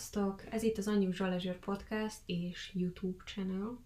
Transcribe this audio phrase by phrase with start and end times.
[0.00, 0.44] Sziasztok!
[0.50, 3.78] Ez itt az Unusual Leisure Podcast és YouTube channel.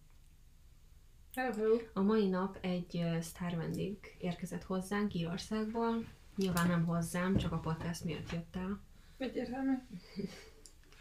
[1.34, 1.76] Hello.
[1.92, 6.04] A mai nap egy sztár vendég érkezett hozzánk Írországból.
[6.36, 8.80] Nyilván nem hozzám, csak a podcast miatt jött el.
[9.16, 9.72] Egyértelmű.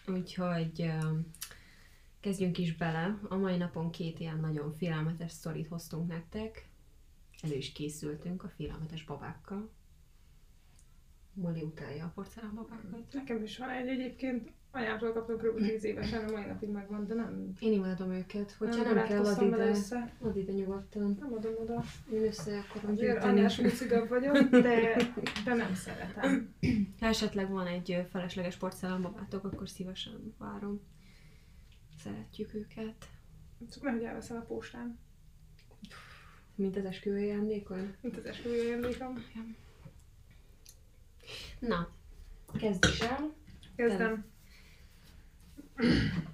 [0.08, 0.92] Úgyhogy
[2.20, 3.20] kezdjünk is bele.
[3.30, 6.70] A mai napon két ilyen nagyon félelmetes sztorit hoztunk nektek.
[7.42, 9.70] Elő is készültünk a félelmetes babákkal.
[11.34, 13.14] Molly utálja a porcelánbabákat.
[13.14, 14.52] Nekem is van egy egyébként.
[14.76, 15.58] Anyámtól kaptam kb.
[15.58, 18.52] 10 évesen, a mai napig megvan, de nem, Én imádom őket.
[18.52, 19.76] Hogyha nem, nem, kell, add ide,
[20.22, 21.18] add ide nyugodtan.
[21.20, 21.84] Nem adom oda.
[22.14, 23.20] Én össze akarom gyűjteni.
[23.20, 24.96] anyás mucigabb vagyok, de,
[25.46, 26.54] de nem szeretem.
[27.00, 30.82] Ha esetleg van egy felesleges porcelánbabátok, akkor szívesen várom.
[32.04, 33.10] Szeretjük őket.
[33.72, 35.00] Csak nehogy elveszem a postán,
[36.56, 37.96] Mint az esküvői ajándékon.
[38.02, 39.26] mint az esküvői ajándékom.
[41.60, 41.90] Na,
[42.60, 43.34] kezdj is el.
[43.76, 44.22] Kezdem.
[44.22, 44.33] Te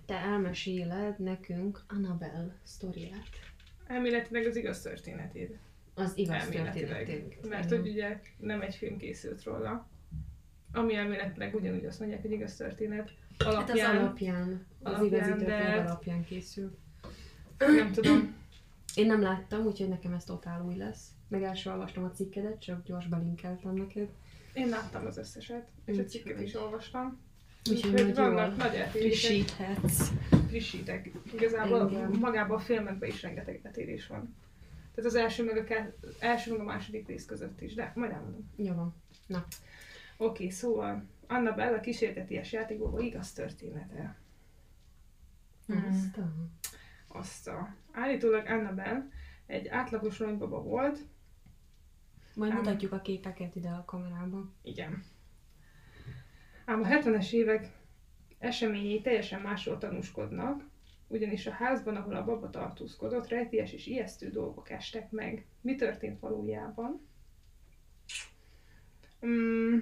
[0.07, 3.29] elmeséled nekünk Annabelle sztoriát.
[3.87, 5.57] Elméletileg az igaz történetét.
[5.93, 7.49] Az igaz történetét.
[7.49, 9.87] Mert hogy ugye nem egy film készült róla.
[10.71, 13.11] Ami elméletileg ugyanúgy azt mondják, hogy igaz történet.
[13.37, 16.77] Hát az Alapján, alapján, az alapján, igazi történet de- alapján készül.
[17.57, 18.35] nem tudom.
[18.95, 21.07] Én nem láttam, úgyhogy nekem ez totál új lesz.
[21.27, 24.09] Meg első olvastam a cikkedet, csak gyors belinkeltem neked.
[24.53, 27.19] Én láttam az összeset, és a Úgyhogy- cikket is olvastam.
[27.69, 30.09] Úgyhogy Úgyhogy nagy vannak jól frissíthetsz.
[30.47, 31.09] frissítek.
[31.33, 32.11] Igazából Engem.
[32.19, 34.35] magában a filmekben is rengeteg eltérés van.
[34.95, 38.11] Tehát az első meg a, ke- első meg a második rész között is, de majd
[38.11, 38.49] elmondom.
[38.55, 38.95] Jó van.
[40.17, 44.17] Oké, szóval Annabella kísérteties játékból igaz története.
[45.65, 45.85] Mhm.
[45.87, 46.31] Azt a...
[47.07, 47.75] Azt a...
[47.91, 49.07] Állítólag Annabelle
[49.45, 50.99] egy átlagos ronybaba volt,
[52.35, 52.57] Majd Ám.
[52.57, 54.49] mutatjuk a képeket ide a kamerába.
[54.63, 55.03] igen.
[56.69, 57.67] Ám a 70-es évek
[58.39, 60.63] eseményei teljesen másról tanúskodnak,
[61.07, 65.45] ugyanis a házban, ahol a baba tartózkodott, rejtélyes és ijesztő dolgok estek meg.
[65.61, 67.07] Mi történt valójában?
[69.25, 69.77] Mm,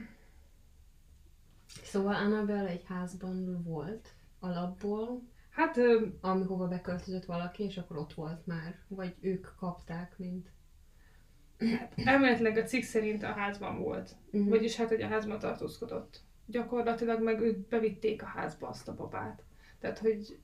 [1.83, 8.45] Szóval Annabelle egy házban volt alapból, hát ö, amihova beköltözött valaki, és akkor ott volt
[8.45, 8.79] már.
[8.87, 10.49] Vagy ők kapták, mint...
[11.95, 14.15] elméletileg a cikk szerint a házban volt.
[14.31, 14.49] Uh-huh.
[14.49, 16.25] Vagyis hát, hogy a házban tartózkodott.
[16.47, 19.43] Gyakorlatilag meg ők bevitték a házba azt a babát.
[19.79, 20.37] Tehát, hogy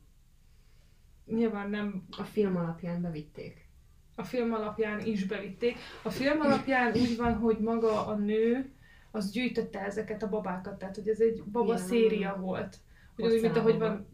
[1.26, 3.68] nyilván nem A film alapján bevitték.
[4.16, 5.76] a film alapján is bevitték.
[6.04, 8.72] A film alapján úgy van, hogy maga a nő
[9.12, 11.78] az gyűjtötte ezeket a babákat, tehát hogy ez egy baba Ja.
[11.80, 12.78] széria volt.
[13.18, 14.08] Ugyanúgy, mint ahogy van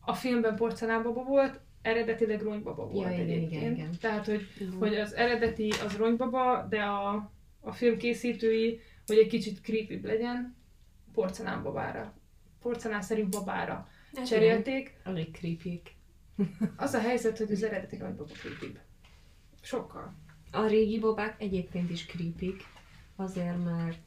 [0.00, 3.52] a filmben porcelánbaba volt, eredetileg ronybaba volt Ja, igen, egyébként.
[3.62, 3.90] igen, igen.
[4.00, 4.78] Tehát, hogy, Uh-huh.
[4.78, 10.56] hogy az eredeti az ronybaba, de a, a film készítői, hogy egy kicsit creepy legyen,
[11.16, 12.12] porcelánbabára,
[12.62, 13.88] porcelánszerű babára
[14.26, 14.96] cserélték.
[15.04, 15.82] Elég creepy
[16.76, 18.78] Az a helyzet, hogy az eredeti ronybaba creepy.
[19.62, 20.14] Sokkal.
[20.50, 22.54] A régi babák egyébként is creepy
[23.16, 23.98] azért, mert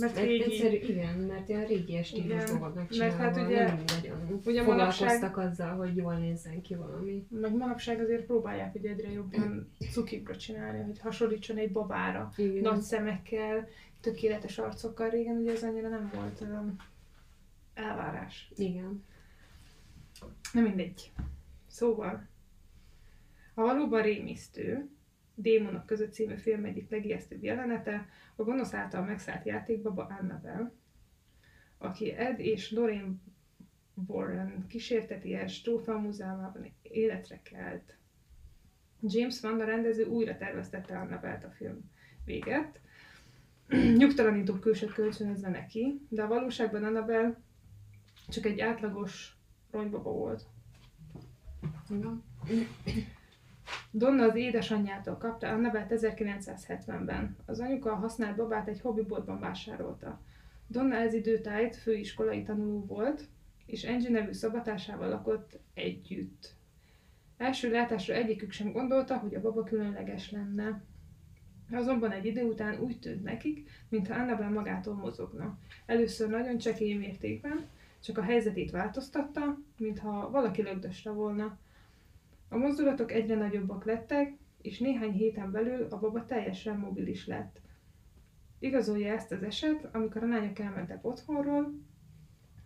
[0.00, 5.36] Mert régi, egyszerű, igen, mert ilyen régi stílusban mert hát ugye- nem nagyon ugye foglalkoztak
[5.36, 7.26] azzal, hogy jól nézzen ki valami.
[7.30, 12.32] meg manapság azért próbálják ugye egyre jobban cukikra csinálni, hogy hasonlítson egy babára.
[12.36, 12.62] Igen.
[12.62, 13.68] Nagy szemekkel,
[14.08, 15.10] tökéletes arcokkal.
[15.10, 16.76] Régen ugye ez annyira nem volt um,
[17.74, 18.52] elvárás.
[18.56, 19.04] Igen.
[20.52, 21.12] Na mindegy.
[21.66, 22.28] Szóval,
[23.54, 24.88] a valóban rémisztő,
[25.34, 30.72] Démonok között című film egyik legijesztőbb jelenete, a gonosz által megszállt játékbaba Annabelle,
[31.78, 33.14] aki Ed és Lorraine
[34.06, 37.96] Warren kísérteties trófea múzeumában életre kelt.
[39.00, 41.90] James Wan, a rendező újra terveztette Annabelle-t a film
[42.24, 42.80] véget,
[43.98, 47.40] nyugtalanító külsőt kölcsönözve neki, de a valóságban Annabelle
[48.28, 49.36] csak egy átlagos
[49.70, 50.46] ronybaba volt.
[53.90, 57.36] Donna az édesanyjától kapta Annabelle 1970-ben.
[57.46, 60.20] Az anyuka a használt babát egy hobbiboltban vásárolta.
[60.66, 63.28] Donna ez időtájt főiskolai tanuló volt,
[63.66, 66.54] és Angie nevű szobatársával lakott együtt.
[67.36, 70.82] Első látásra egyikük sem gondolta, hogy a baba különleges lenne.
[71.72, 75.58] Azonban egy idő után úgy tűnt nekik, mintha Annabelle magától mozogna.
[75.86, 77.66] Először nagyon csekély mértékben,
[78.02, 81.58] csak a helyzetét változtatta, mintha valaki lögdöste volna.
[82.48, 84.32] A mozdulatok egyre nagyobbak lettek,
[84.62, 87.60] és néhány héten belül a baba teljesen mobilis lett.
[88.58, 91.72] Igazolja ezt az eset, amikor a lányok elmentek otthonról,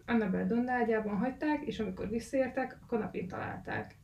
[0.06, 3.96] Annabelle Donna ágyában hagyták, és amikor visszaértek, a kanapén találták.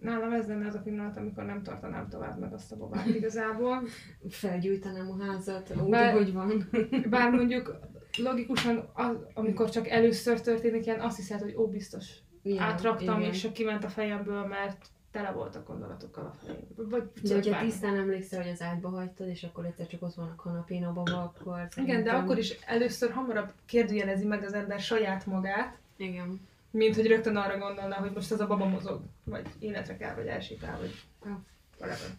[0.00, 3.82] Nálam ez lenne az a pillanat, amikor nem tartanám tovább meg azt a babát igazából.
[4.28, 6.68] Felgyújtanám a házat úgy, Bár- ahogy van.
[7.10, 7.78] Bár mondjuk
[8.18, 12.06] logikusan, az, amikor csak először történik ilyen, azt hiszed, hogy ó, biztos
[12.42, 13.30] Ja, átraktam, igen.
[13.30, 16.88] és csak kiment a fejemből, mert tele voltak gondolatokkal a fejemből.
[16.88, 17.68] Vagy De hogyha bármi.
[17.68, 20.92] tisztán emlékszel, hogy az ágyba hagytad, és akkor egyszer csak ott van a kanapén a
[20.92, 26.40] baba, akkor Igen, de akkor is először hamarabb kérdőjelezi meg az ember saját magát, Igen.
[26.76, 30.26] Mint hogy rögtön arra gondolna, hogy most ez a baba mozog, vagy életre kell, vagy
[30.26, 30.94] elsétál, vagy
[31.78, 32.10] whatever.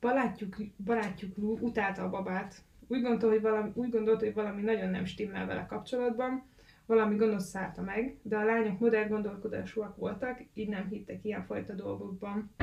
[0.00, 2.54] Barátjuk, barátjuk Lou utálta a babát.
[2.88, 6.48] Úgy gondolta, hogy valami, úgy gondolta, hogy valami nagyon nem stimmel vele kapcsolatban,
[6.86, 12.54] valami gonosz szállta meg, de a lányok modern gondolkodásúak voltak, így nem hittek ilyenfajta dolgokban.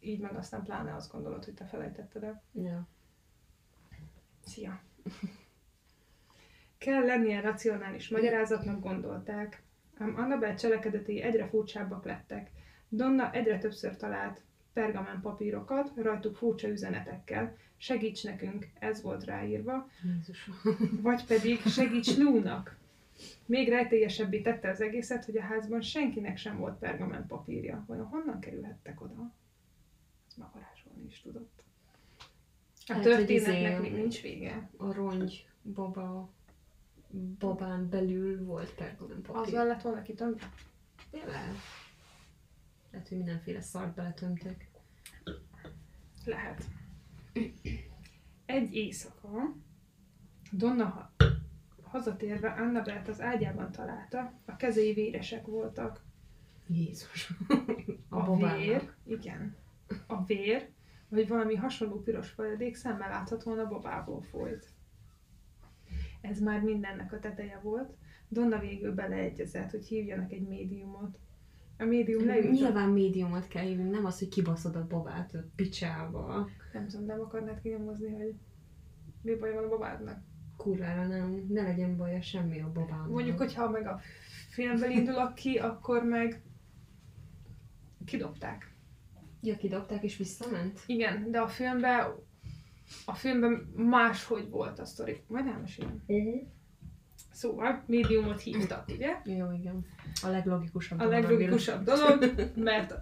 [0.00, 2.42] Így meg aztán pláne azt gondolod, hogy te felejtetted el.
[2.52, 2.88] Ja.
[4.44, 4.80] Szia!
[6.84, 9.62] Kell lennie racionális magyarázatnak gondolták,
[9.98, 12.50] ám Annabel cselekedetei egyre furcsábbak lettek.
[12.88, 14.42] Donna egyre többször talált
[14.72, 17.56] pergamen papírokat, rajtuk furcsa üzenetekkel.
[17.76, 20.54] Segíts nekünk, ez volt ráírva, Jézusom.
[21.02, 22.76] vagy pedig segíts Lúnak.
[23.46, 27.84] Még rejtélyesebbé tette az egészet, hogy a házban senkinek sem volt pergamen papírja.
[27.86, 29.32] Vajon honnan kerülhettek oda?
[30.28, 31.62] Ez már varázsolni is tudott.
[32.86, 34.68] A Hát, történetnek izé- még nincs vége.
[34.76, 36.30] A rongy baba
[37.38, 39.42] babán belül volt pergamen papír.
[39.42, 40.50] Azzal lett volna kitömve?
[41.10, 41.30] Tényleg?
[42.90, 44.70] Lehet, hogy mindenféle szart beletömtek.
[46.24, 46.64] Lehet.
[48.46, 49.54] Egy éjszaka
[50.52, 51.12] Donna ha-
[51.82, 56.04] hazatérve Annabelt az ágyában találta, a kezei véresek voltak.
[56.68, 57.32] Jézus.
[58.08, 58.58] A, A, a babának.
[58.58, 59.56] vér, igen,
[60.06, 60.70] a vér,
[61.08, 64.73] vagy valami hasonló piros folyadék szemmel láthatóan a babából folyt.
[66.30, 67.94] Ez már mindennek a teteje volt.
[68.28, 71.18] Donna végül beleegyezett, hogy hívjanak egy médiumot.
[71.78, 72.46] A médium leült.
[72.46, 76.48] a- Nyilván médiumot kell hívni, nem az, hogy kibaszod a babát a picsába.
[76.72, 78.34] Nem tudom, nem akarnád kinyomozni, hogy
[79.22, 80.22] mi baj van a babádnak.
[80.56, 83.06] Kurvára nem, ne legyen baja semmi a babámmal.
[83.08, 84.00] Mondjuk, hogyha meg a
[84.50, 86.42] filmből indulok ki, akkor meg
[88.04, 88.72] kidobták.
[89.42, 90.80] Ja, kidobták és visszament?
[90.86, 92.06] Igen, de a filmben
[93.04, 95.22] a filmben máshogy volt a sztori.
[95.26, 96.02] Majd elmesélem.
[96.06, 96.42] Uh-huh.
[97.32, 99.20] Szóval, médiumot hívtak, ugye?
[99.24, 99.86] Jó, igen.
[100.22, 101.00] A leglogikusabb.
[101.00, 102.94] A leglogikusabb dolog, mert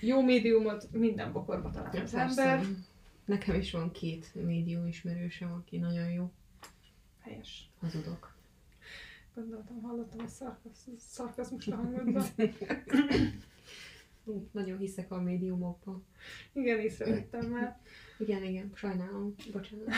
[0.00, 2.42] jó médiumot minden bokorba talál az persze.
[2.42, 2.66] ember.
[3.24, 6.32] Nekem is van két médium ismerősem, aki nagyon jó.
[7.20, 7.70] Helyes.
[7.80, 8.34] Hazudok.
[9.34, 12.24] Gondoltam, hallottam a szarkasz, szarkazmus hangodban.
[14.52, 16.02] Nagyon hiszek a médiumokba.
[16.52, 17.80] Igen, észrevettem már.
[18.18, 19.34] Igen, igen, sajnálom.
[19.52, 19.94] Bocsánat.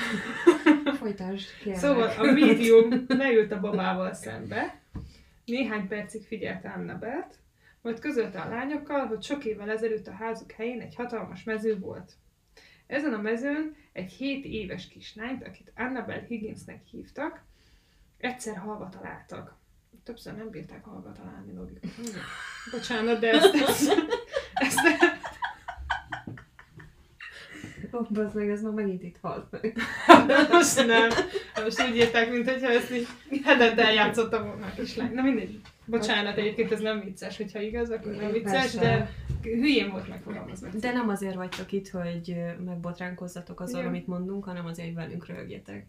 [1.00, 1.80] Folytasd, kérlek.
[1.80, 4.80] Szóval a médium leült a babával szembe,
[5.44, 7.38] néhány percig figyelte Annabelt,
[7.82, 12.12] majd közölte a lányokkal, hogy sok évvel ezelőtt a házuk helyén egy hatalmas mező volt.
[12.86, 17.42] Ezen a mezőn egy 7 éves kislányt, akit Annabel Higginsnek hívtak,
[18.18, 19.56] egyszer halva találtak.
[20.04, 22.20] Többször nem bírták halva találni logikusan.
[22.70, 23.92] Bocsánat, de ezt, ezt,
[24.54, 24.78] ezt,
[27.92, 29.76] Ó, bazd meg, ez már megint itt halt meg.
[30.52, 31.08] Most nem.
[31.64, 33.06] Most úgy írták, mint hogyha ezt így
[33.44, 35.12] hetente eljátszotta volna a kislány.
[35.14, 35.60] Na mindegy.
[35.84, 38.80] Bocsánat, egyébként ez nem vicces, hogyha igaz, akkor nem vicces, Persze.
[38.80, 39.10] de
[39.42, 40.68] hülyén volt megfogalmazva.
[40.80, 43.90] De nem azért vagytok itt, hogy megbotránkozzatok azon, Igen.
[43.90, 45.86] amit mondunk, hanem azért, hogy velünk röhögjetek.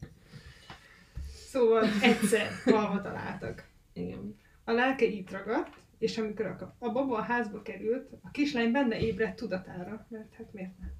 [1.50, 3.64] Szóval egyszer halva találtak.
[3.94, 4.36] Igen.
[4.64, 9.00] A lelke itt ragadt, és amikor a, a baba a házba került, a kislány benne
[9.00, 10.92] ébredt tudatára, mert hát miért nem.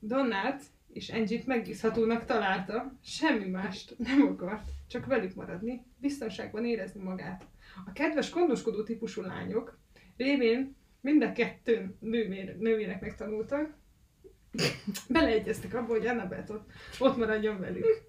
[0.00, 7.46] Donnát és Angie-t megbízhatónak találta, semmi mást nem akart, csak velük maradni, biztonságban érezni magát.
[7.86, 9.78] A kedves, gondoskodó típusú lányok
[10.16, 13.78] révén mind a kettőn nővér, nővéreknek tanultak,
[15.08, 18.08] beleegyeztek abba, hogy Annabeth ott, ott maradjon velük.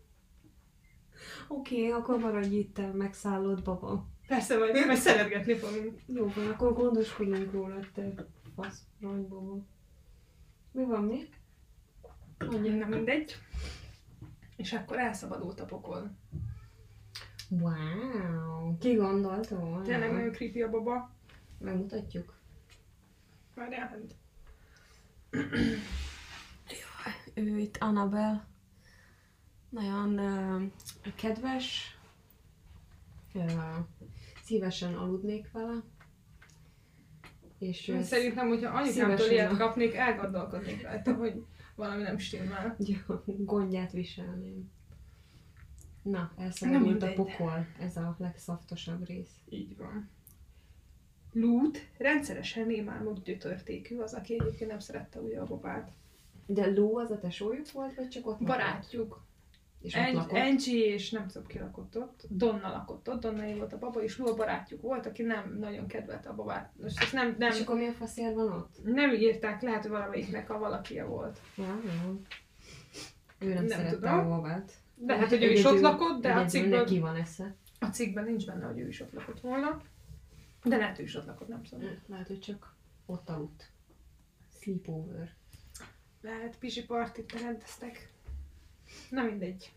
[1.48, 4.10] Oké, okay, akkor maradj itt, te megszállott baba.
[4.28, 6.00] Persze, majd, majd szeretgetni fogunk.
[6.06, 8.14] Jó van, akkor gondoskodunk róla, te
[8.56, 9.66] fasz, ronybaba.
[10.72, 11.41] Mi van még?
[12.50, 12.74] Mondja.
[12.76, 13.36] Na mindegy.
[14.56, 16.12] És akkor elszabadult a pokol.
[17.50, 19.82] Wow, ki gondolta volna?
[19.84, 21.16] Tényleg nagyon creepy a baba.
[21.60, 22.34] Megmutatjuk.
[23.56, 24.16] Már elment.
[27.34, 28.48] Ő itt Annabel.
[29.70, 30.62] Nagyon uh,
[31.16, 31.98] kedves.
[33.34, 33.52] Uh,
[34.44, 35.84] szívesen aludnék vele.
[37.60, 41.46] És Én Szerintem, hogyha anyukámtól ilyet a- kapnék, elgondolkodnék rajta, hogy
[41.82, 42.76] valami nem stimmel.
[42.80, 44.72] Ja, gondját viselném.
[46.02, 47.68] Na, Nem elszabadult a pokol.
[47.80, 49.40] Ez a legszaftosabb rész.
[49.50, 50.10] Így van.
[51.32, 55.92] Lút rendszeresen némálmok gyötörtékű, az, aki egyébként nem szerette ugye a babát.
[56.46, 58.96] De Lou az a tesójuk volt, vagy csak ott maradt?
[59.82, 60.38] És Angie, lakott.
[60.38, 64.18] Angie és nem tudom ki lakott ott, Donna lakott ott, Donna volt a baba, és
[64.18, 66.72] Lou a barátjuk volt, aki nem nagyon kedvelte a babát.
[66.82, 68.76] Most ezt nem, nem, És akkor mi a faszért van ott?
[68.84, 71.40] nem írták, lehet, hogy valamelyiknek a valakia volt.
[71.58, 72.22] Ja, jó.
[73.40, 74.20] Ő nem, Nem szerette tudom.
[74.20, 74.72] a babát.
[74.96, 77.56] De hát, hogy ő is ott lakott, de a cikkből, neki van esze.
[77.80, 79.82] a cikkben nincs benne, hogy ő is ott lakott volna.
[80.64, 81.90] De lehet, ő is ott lakott, nem tudom.
[82.08, 83.72] Lehet, hogy csak ott aludt.
[84.60, 85.30] Sleepover.
[86.22, 88.12] Lehet, pisi partit rendeztek.
[89.12, 89.72] Na mindegy.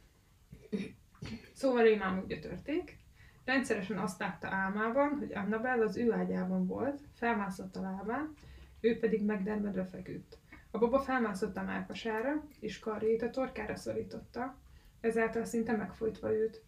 [1.53, 2.99] Szóval már úgy gyötörték.
[3.45, 8.35] Rendszeresen azt látta álmában, hogy Annabelle az ő ágyában volt, felmászott a lábán,
[8.81, 10.39] ő pedig megdermedve feküdt.
[10.71, 14.57] A baba felmászott a mákasára, és karjait a torkára szorította,
[15.01, 16.63] ezáltal szinte megfojtva őt.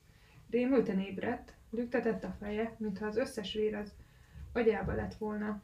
[0.50, 3.92] Rémülten ébredt, lüktetett a feje, mintha az összes vér az
[4.52, 5.61] agyába lett volna.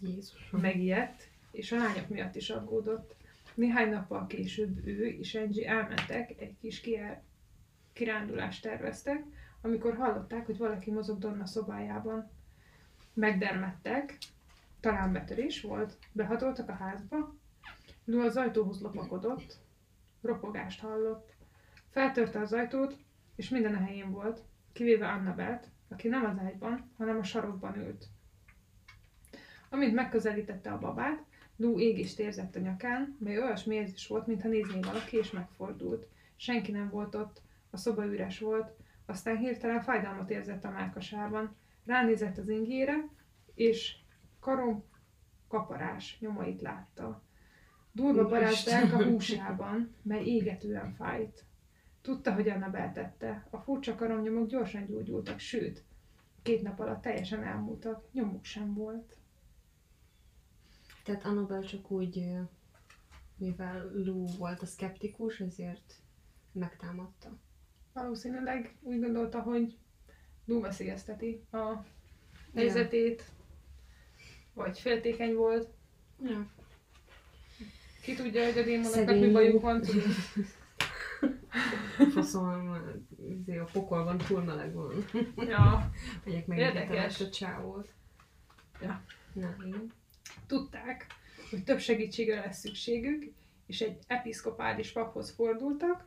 [0.00, 0.50] Jézus.
[0.50, 3.16] Megijedt, és a lányok miatt is aggódott.
[3.58, 6.88] Néhány nappal később ő és Angie elmentek, egy kis
[7.92, 9.24] kirándulást terveztek,
[9.60, 12.30] amikor hallották, hogy valaki mozog Donna szobájában.
[13.12, 14.18] Megdermedtek,
[14.80, 17.34] talán betörés volt, behatoltak a házba,
[18.04, 19.56] Lou az ajtóhoz lopakodott,
[20.22, 21.32] ropogást hallott.
[21.90, 22.96] Feltörte az ajtót,
[23.36, 28.06] és minden a helyén volt, kivéve Annabelt, aki nem az ágyban, hanem a sarokban ült.
[29.68, 31.27] Amint megközelítette a babát,
[31.60, 36.06] Lou égést érzett a nyakán, mely olyasmi érzés volt, mintha nézné valaki, és megfordult.
[36.36, 38.72] Senki nem volt ott, a szoba üres volt,
[39.06, 41.56] aztán hirtelen fájdalmat érzett a mákasában.
[41.84, 43.08] Ránézett az ingére,
[43.54, 43.96] és
[44.40, 44.84] karom
[45.48, 47.22] kaparás nyomait látta.
[47.92, 51.44] Durva barátság a húsában, mely égetően fájt.
[52.02, 53.46] Tudta, hogy Anna beltette.
[53.50, 55.84] A furcsa karomnyomok gyorsan gyógyultak, sőt,
[56.42, 59.17] két nap alatt teljesen elmúltak, nyomuk sem volt.
[61.08, 62.24] Tehát Annabelle csak úgy,
[63.36, 65.94] mivel Lou volt a szkeptikus, ezért
[66.52, 67.38] megtámadta.
[67.92, 69.78] Valószínűleg úgy gondolta, hogy
[70.44, 71.84] Lou veszélyezteti a
[72.54, 73.24] helyzetét,
[74.54, 75.68] vagy féltékeny volt.
[76.22, 76.50] Ja.
[78.02, 80.02] Ki tudja, hogy a démonoknak mi bajuk van, tudod.
[82.14, 82.70] Faszom,
[83.46, 85.04] a pokolban túl meleg van.
[85.36, 85.90] Ja,
[86.24, 87.20] Megyek meg Érdekes.
[87.20, 87.92] a csávót.
[88.80, 89.04] Ja.
[89.32, 89.92] Na, igen.
[90.48, 91.06] Tudták,
[91.50, 93.32] hogy több segítségre lesz szükségük,
[93.66, 96.06] és egy episzkopális paphoz fordultak,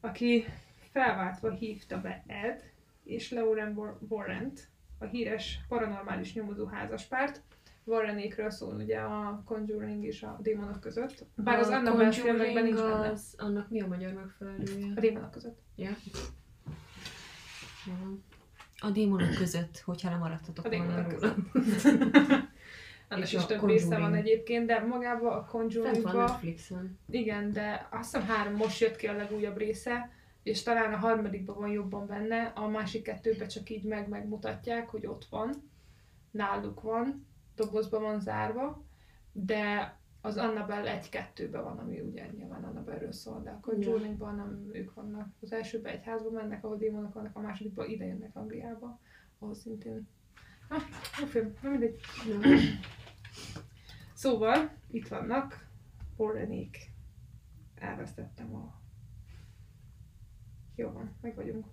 [0.00, 0.44] aki
[0.90, 2.72] felváltva hívta be Ed
[3.04, 7.42] és Lauren War- Warrent, a híres paranormális nyomozó házaspárt.
[7.84, 11.24] Warrenékről szól ugye a Conjuring és a démonok között.
[11.34, 13.10] Bár az A Annabelle filmekben nincs benne.
[13.10, 14.92] az, annak mi a magyar megfelelője?
[14.96, 15.58] A démonok között.
[15.76, 15.96] Ja.
[18.80, 21.34] A démonok között, hogyha lemaradtatok A volna róla.
[23.14, 24.26] Annak És is több része van Conjuring.
[24.26, 26.98] egyébként, de magában a Fent van Netflixen.
[27.10, 30.10] Igen, de azt hiszem három most jött ki a legújabb része,
[30.42, 35.06] és talán a harmadikban van jobban benne, a másik kettőben csak így meg megmutatják, hogy
[35.06, 35.70] ott van,
[36.30, 38.84] náluk van, dobozban van zárva,
[39.32, 44.94] de az Annabelle 1-2-ben van, ami ugye nyilván Annabelle-ről szól, de a Conjuringban nem ők
[44.94, 45.28] vannak.
[45.40, 49.00] Az elsőben egy házban mennek, ahol démonok vannak, a másodikban ide jönnek Angliába,
[49.38, 50.08] ahol szintén.
[50.68, 50.82] Ah,
[51.20, 52.00] jó film, nem mindegy.
[54.24, 55.66] Szóval, itt vannak
[56.16, 56.76] Warrenék.
[57.74, 58.80] Elvesztettem a...
[60.74, 61.66] Jó van, meg vagyunk.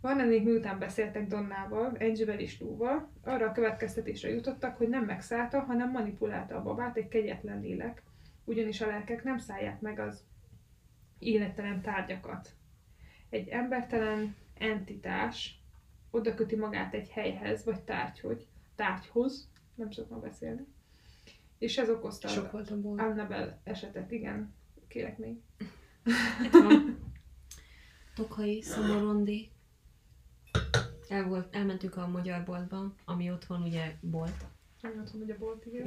[0.00, 5.90] Warrenék miután beszéltek Donnával, Angievel és Lúval, arra a következtetésre jutottak, hogy nem megszállta, hanem
[5.90, 8.02] manipulálta a babát egy kegyetlen lélek,
[8.44, 10.24] ugyanis a lelkek nem szállják meg az
[11.18, 12.50] élettelen tárgyakat.
[13.28, 15.62] Egy embertelen entitás
[16.10, 20.66] oda köti magát egy helyhez, vagy tárgyhoz, tárgyhoz, nem szoktam beszélni,
[21.60, 23.00] és ez okozta Sok volt a bor.
[23.00, 24.54] Annabelle esetet, igen.
[24.88, 25.36] Kérek még.
[28.14, 29.50] Tokai, Szomorondi.
[31.08, 34.46] El volt, elmentünk a magyar boltba, ami ott van ugye bolt.
[34.80, 35.84] Nem tudom, hogy a bolt, igen.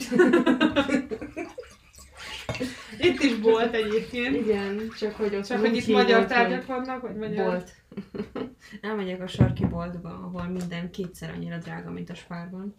[3.10, 4.36] itt is bolt egyébként.
[4.36, 7.46] Igen, csak hogy ott Csak, hogy itt magyar tárgyak vannak, vagy magyar...
[7.46, 7.72] Bolt.
[8.82, 12.74] Elmegyek a sarki boltba, ahol minden kétszer annyira drága, mint a spárban.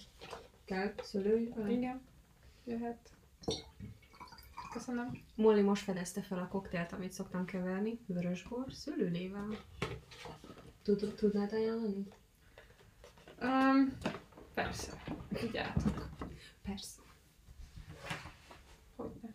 [0.64, 1.52] Kell szőlő?
[1.68, 2.12] Igen.
[2.64, 3.11] Jöhet.
[4.73, 5.23] Köszönöm.
[5.35, 7.99] Molly most fedezte fel a koktélt, amit szoktam keverni.
[8.06, 9.49] Vörösbor, szőlőlével.
[10.83, 12.06] Tud, tudnád ajánlani?
[13.40, 13.99] Um,
[14.54, 15.02] persze.
[15.28, 16.09] Vigyázzatok.
[16.62, 17.00] Persze.
[18.97, 19.35] Hogyne.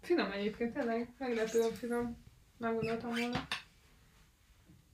[0.00, 1.14] Finom egyébként, tényleg.
[1.18, 2.24] Meglepően finom.
[2.56, 3.46] Nem gondoltam volna.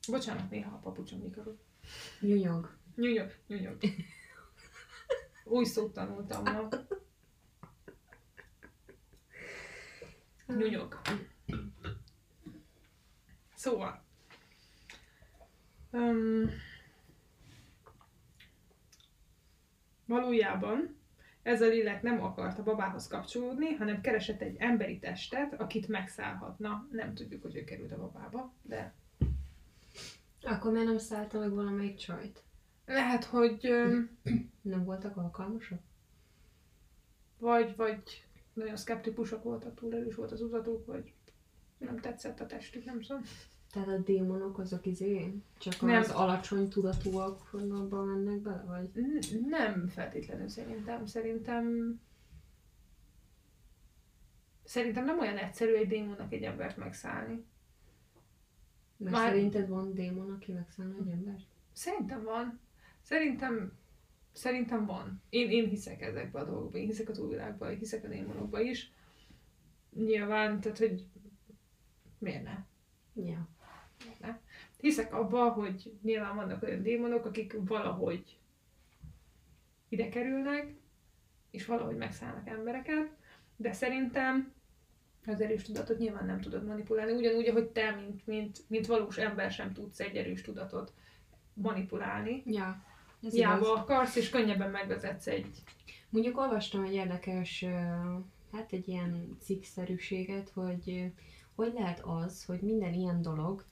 [0.09, 1.59] Bocsánat, néha a papucsom nyikorog.
[2.21, 2.77] Nyúnyog.
[2.95, 3.79] Nyúnyog, nyúnyog.
[5.45, 6.69] Új szót tanultam ma.
[10.57, 11.01] Nyúnyog.
[13.55, 14.03] Szóval.
[15.91, 16.51] Um,
[20.07, 20.99] valójában
[21.43, 26.89] ez a lélek nem akart a babához kapcsolódni, hanem keresett egy emberi testet, akit megszállhatna.
[26.91, 28.95] Nem tudjuk, hogy ő került a babába, de
[30.43, 32.43] Akkor miért nem szállta meg valamelyik csajt?
[32.87, 34.19] lehet, hogy öm,
[34.63, 35.81] Nem voltak alkalmasak?
[37.39, 41.13] vagy, vagy nagyon szkeptikusok voltak, túl erős volt az uzatuk, vagy
[41.79, 43.23] nem tetszett a testük, nem tudom.
[43.73, 45.35] Tehát a démonok azok izé?
[45.59, 46.01] Csak Nem.
[46.01, 49.03] az alacsony tudatúak abban mennek bele, vagy?
[49.03, 51.07] N- nem feltétlenül szerintem.
[51.07, 51.99] Szerintem
[54.65, 57.45] Szerintem nem olyan egyszerű egy démonnak egy embert megszállni.
[58.97, 61.45] Mert Már- szerinted van démon, aki megszállna egy embert?
[61.73, 62.61] Szerintem van.
[63.03, 63.73] Szerintem,
[64.33, 65.23] szerintem van.
[65.29, 68.93] Én, én hiszek ezekbe a dolgokba, én hiszek a túlvilágba, hiszek a démonokba is.
[69.95, 71.07] Nyilván, tehát, hogy
[72.19, 72.65] miért ne?
[73.15, 73.49] Ja.
[74.05, 74.39] Miért ne?
[74.81, 78.39] Hiszek abba, hogy nyilván vannak olyan démonok, akik valahogy
[79.89, 80.75] ide kerülnek,
[81.51, 83.11] és valahogy megszállnak embereket,
[83.57, 84.53] de szerintem
[85.27, 89.51] az erős tudatot nyilván nem tudod manipulálni, ugyanúgy, ahogy te, mint, mint, mint valós ember
[89.51, 90.93] sem tudsz egy erős tudatot
[91.53, 92.43] manipulálni.
[92.47, 92.85] Ja.
[93.23, 93.59] Ez igaz.
[93.59, 95.63] Hiába akarsz, és könnyebben megvezetsz egy...
[96.09, 97.65] Mondjuk olvastam egy érdekes,
[98.53, 101.13] hát egy ilyen cikkszerűséget, hogy
[101.61, 103.65] hogy lehet az, hogy minden ilyen dolog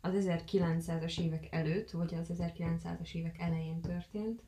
[0.00, 4.42] az 1900-as évek előtt, vagy az 1900-as évek elején történt,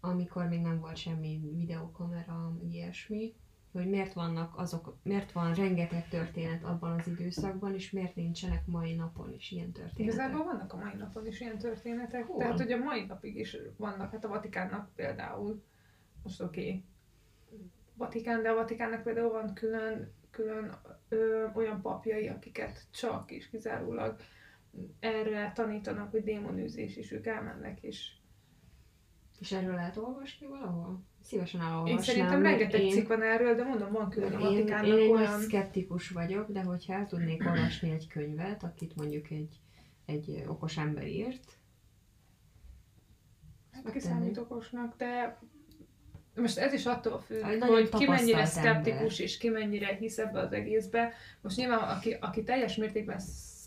[0.00, 3.34] amikor még nem volt semmi videokamera, ilyesmi,
[3.72, 8.94] hogy miért vannak azok, miért van rengeteg történet abban az időszakban, és miért nincsenek mai
[8.94, 10.14] napon is ilyen történetek.
[10.14, 12.38] Igazából vannak a mai napon is ilyen történetek, Hol?
[12.38, 15.62] tehát hogy a mai napig is vannak, hát a Vatikánnak például,
[16.22, 16.84] most oké, okay,
[17.94, 20.74] Vatikán, de a Vatikánnak például van külön, külön
[21.08, 24.16] ö, olyan papjai, akiket csak és kizárólag
[25.00, 28.10] erre tanítanak, hogy démonűzés, és ők elmennek, és
[29.38, 31.02] És erről lehet olvasni valahol?
[31.22, 32.02] Szívesen én elolvasnám.
[32.02, 35.40] szerintem mert rengeteg én- cikk van erről, de mondom, van külön Én, én egy olyan...
[35.40, 39.60] szkeptikus vagyok, de hogyha el tudnék olvasni egy könyvet, akit mondjuk egy,
[40.06, 41.56] egy okos ember írt,
[43.72, 45.38] Hát kiszámít okosnak, de
[46.34, 50.40] most ez is attól függ, nagyon hogy ki mennyire szkeptikus és ki mennyire hisz ebbe
[50.40, 51.12] az egészbe.
[51.40, 53.20] Most nyilván, aki, aki teljes mértékben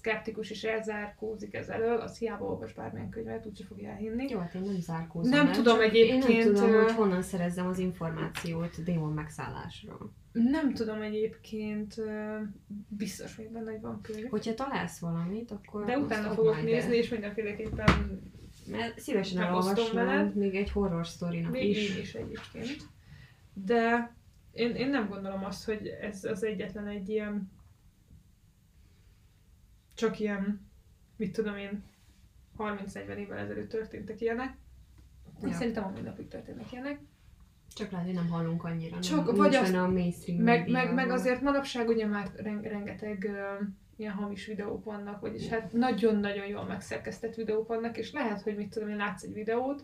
[0.05, 4.29] szkeptikus és elzárkózik ez elől, az hiába olvas bármilyen könyvet, úgyse fogja elhinni.
[4.29, 7.67] jó, hát én nem zárkózom Nem el, tudom egyébként, Én nem tudom, hogy honnan szerezzem
[7.67, 10.13] az információt démon megszállásról.
[10.31, 11.95] Nem tudom egyébként,
[12.87, 14.29] biztos még benne, hogy van könyv.
[14.29, 16.93] Hogyha találsz valamit, akkor De utána fogok nézni, el.
[16.93, 18.21] és mindenféleképpen
[18.67, 21.95] Mert szívesen megosztom elolvasnám még egy horror sztorinak még is.
[21.95, 22.77] én is egyébként.
[23.53, 24.13] De
[24.51, 27.53] én, én nem gondolom azt, hogy ez az egyetlen egy ilyen
[29.95, 30.69] csak ilyen,
[31.17, 31.83] mit tudom én,
[32.57, 34.57] 30-40 évvel ezelőtt történtek ilyenek.
[35.41, 35.51] Ja.
[35.53, 36.99] Szerintem a mai napig történnek ilyenek.
[37.75, 38.99] Csak lehet, hogy nem hallunk annyira.
[38.99, 43.23] Csak nem, vagy benne a mainstream Meg, meg, meg azért manapság ugye már ren- rengeteg
[43.23, 43.63] ö,
[43.95, 48.69] ilyen hamis videók vannak, vagyis hát nagyon-nagyon jól megszerkesztett videók vannak, és lehet, hogy mit
[48.69, 49.83] tudom én, látsz egy videót,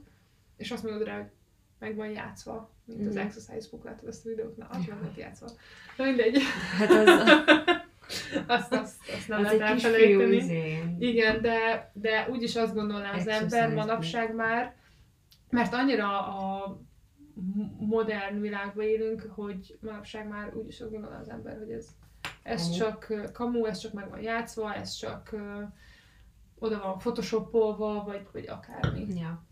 [0.57, 1.29] és azt mondod rá, hogy
[1.79, 3.25] meg van játszva, mint az Mhm.
[3.25, 4.57] Exercise Book, látod ezt a videót?
[4.57, 5.47] Na, az meg volt játszva.
[5.97, 6.37] Na mindegy.
[6.77, 7.09] Hát az,
[8.47, 10.35] azt, azt, azt nem lehet elfelejteni.
[10.35, 14.75] izé, Igen, de, de úgyis azt gondolná az ember manapság már,
[15.49, 16.77] mert annyira a
[17.79, 21.87] modern világban élünk, hogy manapság már úgyis azt gondolná az ember, hogy ez,
[22.43, 22.75] ez Kamu.
[22.75, 25.61] csak kamu, ez csak meg van játszva, ez csak ö,
[26.59, 29.07] oda van photoshopolva, vagy, vagy akármi.
[29.15, 29.43] Ja.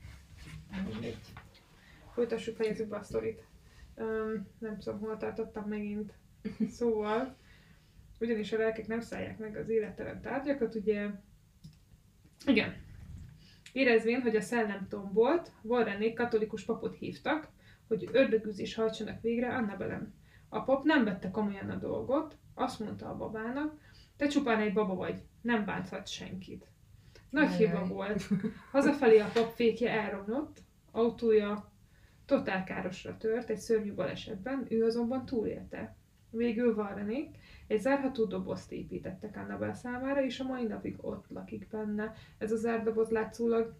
[0.92, 1.18] Mindegy.
[2.14, 3.44] Folytassuk, fejezzük be a sztorit.
[3.96, 6.14] Um, nem tudom, hol tartottam megint.
[6.78, 7.36] Szóval,
[8.20, 11.10] ugyanis a lelkek nem szállják meg az élettelen tárgyakat, ugye...
[12.46, 12.74] Igen.
[13.74, 17.48] Érezvén, hogy a szellem tombolt, Warrenék katolikus papot hívtak,
[17.88, 20.14] hogy ördögűzés hajtsanak végre Annabelen.
[20.50, 23.80] A pap nem vette komolyan a dolgot, azt mondta a babának,
[24.18, 26.68] te csupán egy baba vagy, nem bánthat senkit.
[27.30, 27.58] Nagy Ajaj.
[27.58, 28.28] hiba volt.
[28.72, 30.58] Hazafelé a pap fékje elromlott,
[30.92, 31.72] autója
[32.26, 35.96] totál károsra tört egy szörnyű balesetben, ő azonban túlélte.
[36.32, 37.38] Végül Varrenék
[37.68, 42.14] egy zárható dobozt építettek Annabel számára, és a mai napig ott lakik benne.
[42.38, 43.76] Ez a zárt doboz látszólag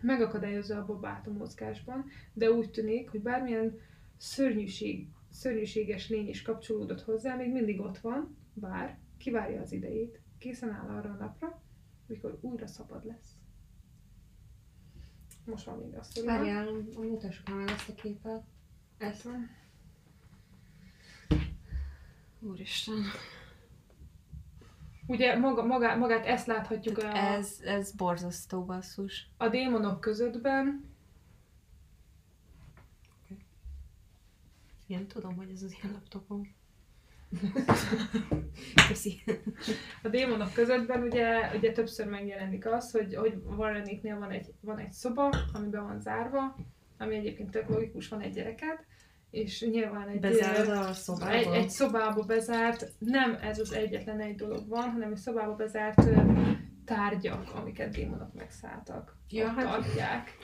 [0.00, 3.78] megakadályozza a babát a mozgásban, de úgy tűnik, hogy bármilyen
[4.16, 10.70] szörnyűség, szörnyűséges lény is kapcsolódott hozzá, még mindig ott van, bár kivárja az idejét, készen
[10.70, 11.62] áll arra a napra,
[12.06, 13.34] mikor újra szabad lesz.
[15.44, 16.36] Most van még a sztoriban.
[16.36, 18.42] Várjál, mutassuk már ezt a képet.
[18.98, 19.28] Ezt.
[22.40, 23.04] Úristen.
[25.06, 29.28] ugye maga, maga, magát ezt láthatjuk a, Ez, ez borzasztó basszus.
[29.36, 30.90] a démonok közöttben,
[34.90, 36.54] Igen, tudom, hogy ez az én laptopom.
[38.88, 39.22] Köszi.
[40.02, 44.92] a démonok közöttben ugye, ugye többször megjelenik az, hogy, hogy Warreniknél van egy, van egy
[44.92, 46.56] szoba, amiben van zárva,
[46.98, 48.86] ami egyébként tök logikus, van egy gyereket,
[49.30, 51.32] és nyilván egy, Bezárod a szobába?
[51.32, 56.02] egy, egy szobába bezárt, nem ez az egyetlen egy dolog van, hanem egy szobába bezárt
[56.84, 59.16] tárgyak, amiket démonok megszálltak.
[59.28, 60.36] Ja, hát- tartják.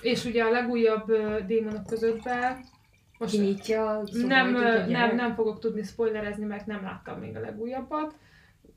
[0.00, 1.12] És ugye a legújabb
[1.46, 2.64] démonok közöttben
[3.18, 4.52] most Kinyitja a nem,
[4.88, 8.14] nem, nem fogok tudni spoilerezni, mert nem láttam még a legújabbat,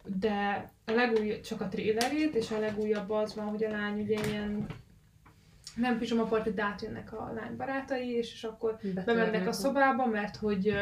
[0.03, 4.19] de a legújabb, csak a trélerét, és a legújabb az van, hogy a lány ugye
[4.27, 4.65] ilyen
[5.77, 10.05] nem pizsoma parti, de átjönnek a lány barátai, és, és akkor Betörnek bemennek a szobába,
[10.05, 10.73] mert hogy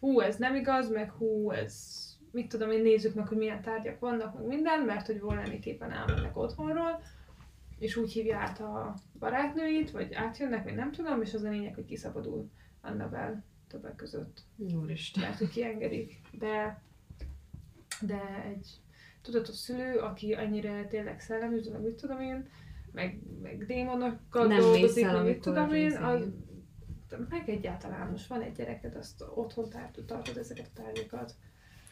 [0.00, 3.98] hú, ez nem igaz, meg hú, ez mit tudom én, nézzük meg, hogy milyen tárgyak
[3.98, 7.02] vannak, meg minden, mert hogy valamiképpen elmennek otthonról,
[7.78, 11.74] és úgy hívja át a barátnőit, vagy átjönnek, vagy nem tudom, és az a lényeg,
[11.74, 15.22] hogy kiszabadul Annabel többek között, Úristen.
[15.22, 16.82] mert hogy kiengedik, de,
[18.00, 18.68] de egy
[19.22, 22.48] tudatos szülő, aki ennyire tényleg szelleműző, meg mit tudom én,
[22.94, 26.32] meg, meg démonokkal Nem dolgozik, meg mit tudom én, izé- az,
[27.28, 31.34] meg egyáltalán most van egy gyereked, azt otthon tart, tartod ezeket a tárgyakat,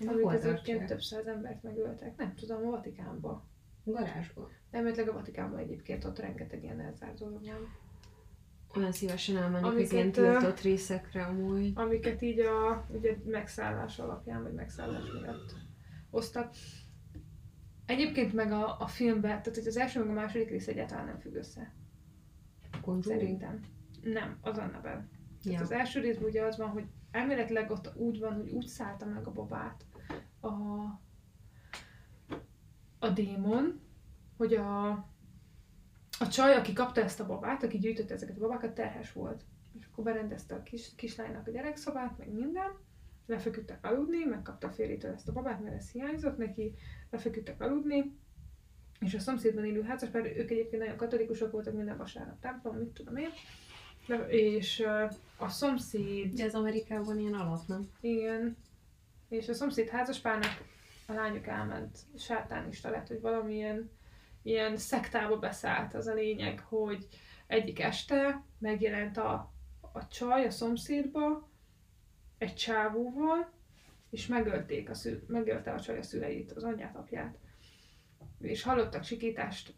[0.07, 2.17] amik egyébként több száz embert megöltek.
[2.17, 3.47] Nem tudom, a Vatikánba.
[3.85, 4.49] Garázsban.
[4.71, 7.81] Elméletileg a Vatikánban egyébként ott rengeteg ilyen elzárt dolog van.
[8.77, 11.73] Olyan szívesen elmennék az ilyen tiltott részekre amúgy.
[11.75, 15.55] Amiket így a ugye megszállás alapján, vagy megszállás miatt
[16.11, 16.55] osztak.
[17.87, 21.19] Egyébként meg a, a filmben, tehát hogy az első meg a második rész egyáltalán nem
[21.19, 21.75] függ össze.
[22.81, 23.21] Conjuring.
[23.21, 23.61] Szerintem.
[24.03, 25.09] Nem, az Annabelle.
[25.43, 25.61] Tehát Ja.
[25.61, 29.27] az első részben ugye az van, hogy elméletileg ott úgy van, hogy úgy szállta meg
[29.27, 29.85] a babát
[30.41, 30.49] a,
[32.99, 33.81] a démon,
[34.37, 34.91] hogy a,
[36.19, 39.45] a csaj, aki kapta ezt a babát, aki gyűjtötte ezeket a babákat, terhes volt.
[39.79, 42.71] És akkor berendezte a kis, kislánynak a gyerekszobát, meg minden,
[43.27, 46.75] lefeküdtek aludni, megkapta a férjétől ezt a babát, mert ez hiányzott neki,
[47.13, 48.19] lefeküdtek aludni,
[49.01, 53.17] és a szomszédban élő házaspár, ők egyébként nagyon katolikusok voltak, minden vasárnap templom, mit tudom
[53.17, 53.29] én,
[54.07, 54.87] de, és
[55.37, 57.89] a szomszéd, Ugye ez Amerikában ilyen alap, nem?
[58.01, 58.57] igen,
[59.29, 60.63] és a szomszéd házaspárnak
[61.07, 63.91] a lányok elment sátánista lett, hogy valamilyen
[64.43, 65.95] ilyen szektába beszállt.
[65.95, 67.09] Az a lényeg, hogy
[67.47, 69.53] egyik este megjelent a,
[69.93, 71.49] a csaj a szomszédba
[72.39, 73.53] egy csávóval,
[74.13, 77.39] és megölték a szül, megölte a csaj a szüleit, az anyját, apját.
[78.41, 79.75] És hallottak sikítást,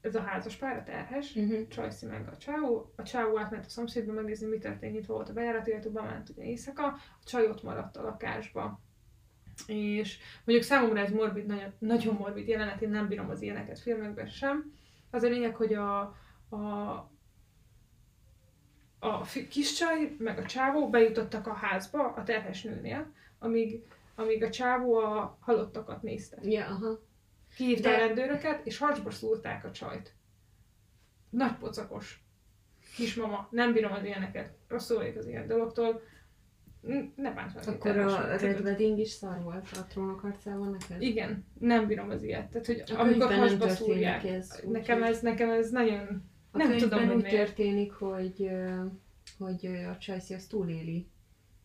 [0.00, 1.68] ez a házas pár, a terhes, Uh-huh.
[1.68, 2.92] Csajci meg a csávó.
[2.96, 6.42] A csávó átment a szomszédba megnézni, mi történt, nyitva volt a bejárat, illetve bement ugye
[6.42, 6.86] éjszaka.
[6.86, 8.80] A csaj ott maradt a lakásba.
[9.66, 14.26] És mondjuk számomra ez morbid, nagyon, nagyon morbid jelenet, én nem bírom az ilyeneket filmekben
[14.26, 14.72] sem.
[15.10, 16.00] Az a lényeg, hogy a,
[16.48, 16.58] a,
[19.00, 23.82] a kis csaj meg a csávó bejutottak a házba a terhes nőnél, amíg,
[24.14, 26.36] amíg a csávó a halottakat nézte.
[26.42, 27.00] Ja, aha.
[27.56, 30.14] Kihívta De- a rendőröket, és harcba szúrták a csajt.
[31.30, 32.24] Nagy pocakos.
[32.96, 33.48] Kismama.
[33.50, 34.52] Nem bírom az ilyeneket.
[34.68, 36.02] Rosszul vagyok az ilyen dologtól.
[37.16, 37.68] Ne bánts meg.
[37.68, 38.60] Akkor a Red.
[38.60, 41.02] Wedding is szar volt a trónok harcában neked?
[41.02, 42.48] Igen, nem bírom az ilyet.
[42.50, 44.24] Tehát, hogy A amikor hasba szúrják.
[44.24, 46.22] ez, nekem ez, nekem ez nagyon...
[46.50, 47.36] A nem tudom, hogy úgy miért.
[47.36, 48.50] történik, hogy,
[49.38, 51.06] hogy a Csajci azt túléli.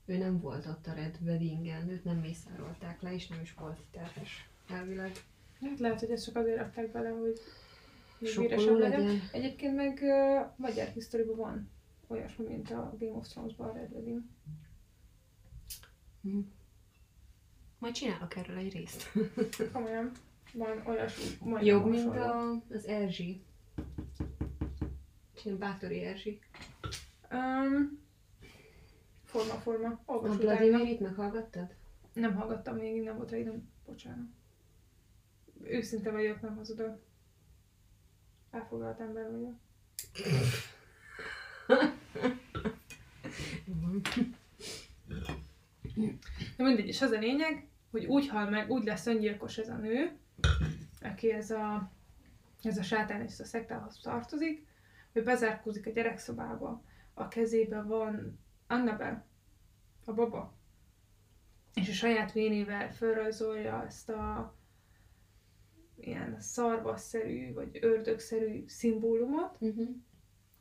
[0.05, 3.79] Ő nem volt ott a Red Weddingen, őt nem mészárolták le, és nem is volt
[3.91, 4.49] terhes.
[4.69, 5.11] Elvileg
[5.61, 7.39] Hát lehet, hogy ezt csak azért rakták bele, hogy
[8.19, 8.99] híresebb legyen.
[9.01, 9.21] legyen.
[9.31, 11.69] Egyébként meg uh, magyar historiában van
[12.07, 14.21] olyasmi, mint a Game of Thrones-ban a Red Wedding.
[17.79, 19.11] Majd csinálok erről egy részt.
[19.73, 20.11] Komolyan.
[20.53, 21.65] Van olyasmi.
[21.65, 23.41] Jobb, mint a, az Erzsi.
[25.45, 26.39] Csinál Bátori Erzsi.
[27.31, 27.99] Um,
[29.23, 29.87] forma, forma.
[29.87, 30.77] A Olvas utána.
[30.77, 31.75] Mary-t meghallgattad?
[32.13, 33.69] Nem hallgattam még, nem volt rá időm.
[33.85, 34.27] Bocsánat.
[35.63, 36.99] Őszinte vagyok, nem hazudok.
[38.51, 39.53] Elfoglalt ember vagyok.
[46.57, 49.75] Na mindegy, és az a lényeg, hogy úgy hal meg, úgy lesz öngyilkos ez a
[49.75, 50.17] nő,
[51.01, 51.91] aki ez a,
[52.63, 54.65] ez a sátánista szektához tartozik,
[55.15, 59.25] hogy bezárkózik a gyerekszobába, a kezében van Annabel,
[60.05, 60.53] a baba,
[61.73, 64.55] és a saját vénével felrajzolja ezt a
[65.95, 69.87] ilyen szarvasszerű, vagy ördögszerű szimbólumot, Uh-huh.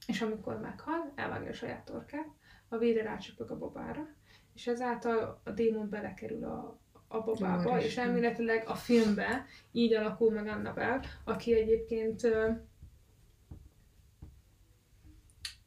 [0.07, 2.27] és amikor meghal, elvágja a saját torkát,
[2.69, 4.07] a vére rácsöpög a babára,
[4.55, 7.81] és ezáltal a démon belekerül a, a babába, Úristen.
[7.81, 12.23] és elméletileg a filmbe így alakul meg Annabel, aki egyébként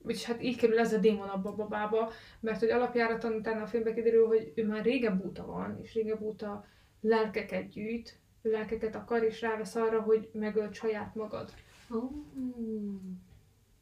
[0.07, 3.67] vagyis hát így kerül ez a démon abba a babába, mert hogy alapjáraton utána a
[3.67, 6.65] filmbe kiderül, hogy ő már régebb óta van, és régebb óta
[7.01, 11.53] lelkeket gyűjt, lelkeket akar, és rávesz arra, hogy megöld saját magad.
[11.89, 12.11] Oh.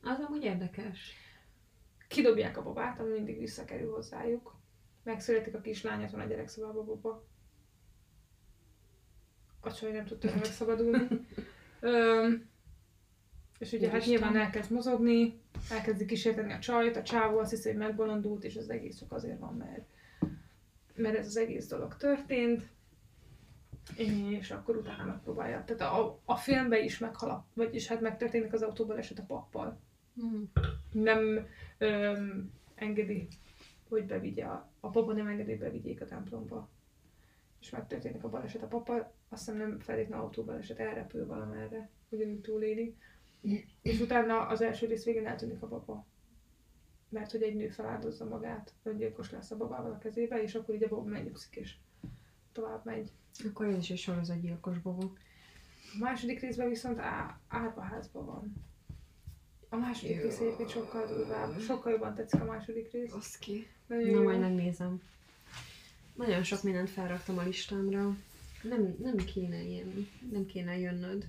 [0.02, 1.14] Az amúgy érdekes.
[2.08, 4.56] Kidobják a babát, ami mindig visszakerül hozzájuk.
[5.04, 7.26] Megszületik a kislány, ott van a gyerekszobába a baba.
[9.60, 11.08] A csaj nem tudta megszabadulni.
[11.80, 12.50] Öm,
[13.60, 14.14] és ugye hát Úristen.
[14.14, 18.70] nyilván elkezd mozogni, elkezdi kísérteni a csajt, a csávó azt hiszi, hogy megbolondult, és az
[18.70, 19.86] egész csak azért van, mert,
[20.96, 22.70] mert ez az egész dolog történt.
[24.40, 25.64] És akkor utána megpróbálja.
[25.66, 29.80] Tehát a, a filmben is meghal, vagyis hát megtörténik az autóban eset a pappal
[30.24, 30.44] Mm.
[30.92, 33.28] nem öm, engedi,
[33.90, 36.70] hogy bevigye, a, a papa nem engedi, hogy bevigyék a templomba.
[37.62, 38.64] És megtörténik a baleset.
[38.64, 38.94] A papa
[39.30, 42.96] azt hiszem nem feltétlenül autóbaleset, elrepül valamerre, ugyanúgy túléli.
[43.82, 46.06] És utána az első rész végén eltűnik a papa.
[47.10, 50.84] Mert hogy egy nő feláldozza magát, öngyilkos lesz a babával a kezébe, és akkor így
[50.84, 51.76] a baba megnyugszik, és
[52.52, 53.12] tovább megy.
[53.50, 55.12] Akkor ez is egy sorozatgyilkos baba.
[55.94, 58.54] A második részben viszont á, árvaházban van.
[59.70, 60.22] A második Jó.
[60.22, 61.60] rész egyébként sokkal durvább.
[61.60, 63.14] Sokkal jobban tetszik a második rész.
[63.14, 63.68] Oszki.
[63.88, 64.24] Nagyon Na jó.
[64.24, 65.02] majd megnézem.
[66.14, 68.16] Nagyon sok mindent felraktam a listámra.
[68.62, 71.28] Nem, nem kéne ilyen, nem kéne jönnöd.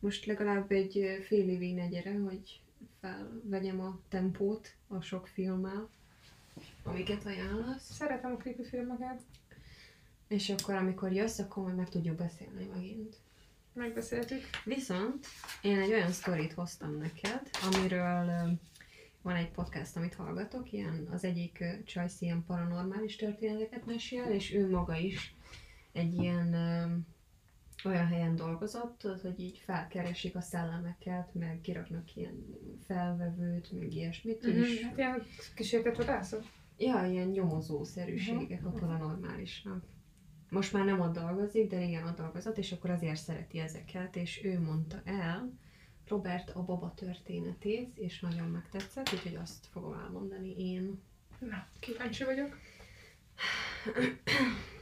[0.00, 2.60] Most legalább egy fél évig ne gyere, hogy
[3.00, 5.88] felvegyem a tempót a sok filmmel,
[6.82, 7.92] amiket ajánlasz.
[7.92, 9.20] Szeretem a creepy filmeket.
[10.28, 13.16] És akkor, amikor jössz, akkor majd meg tudjuk beszélni megint.
[13.72, 14.42] Megbeszéltük.
[14.64, 15.26] Viszont
[15.62, 18.58] én egy olyan sztorit hoztam neked, amiről
[19.22, 24.54] van egy podcast, amit hallgatok, ilyen az egyik ö, Csajci ilyen paranormális történeteket mesél, és
[24.54, 25.34] ő maga is
[25.92, 26.54] egy ilyen
[27.84, 32.44] olyan helyen dolgozott, hogy így felkeresik a szellemeket, meg kiraknak ilyen
[32.86, 34.62] felvevőt, meg ilyesmit, Mm-hmm.
[34.62, 35.22] és Hát ilyen
[35.54, 36.44] kísértet vadászat?
[36.78, 39.84] Ja, ilyen nyomozószerűségek a paranormálisnak.
[40.50, 44.44] Most már nem ott dolgozik, de régen ott dolgozott, és akkor azért szereti ezeket, és
[44.44, 45.52] ő mondta el
[46.08, 51.02] Robert a baba történetét, és nagyon megtetszett, úgyhogy azt fogom elmondani én.
[51.38, 52.58] Na, kíváncsi vagyok.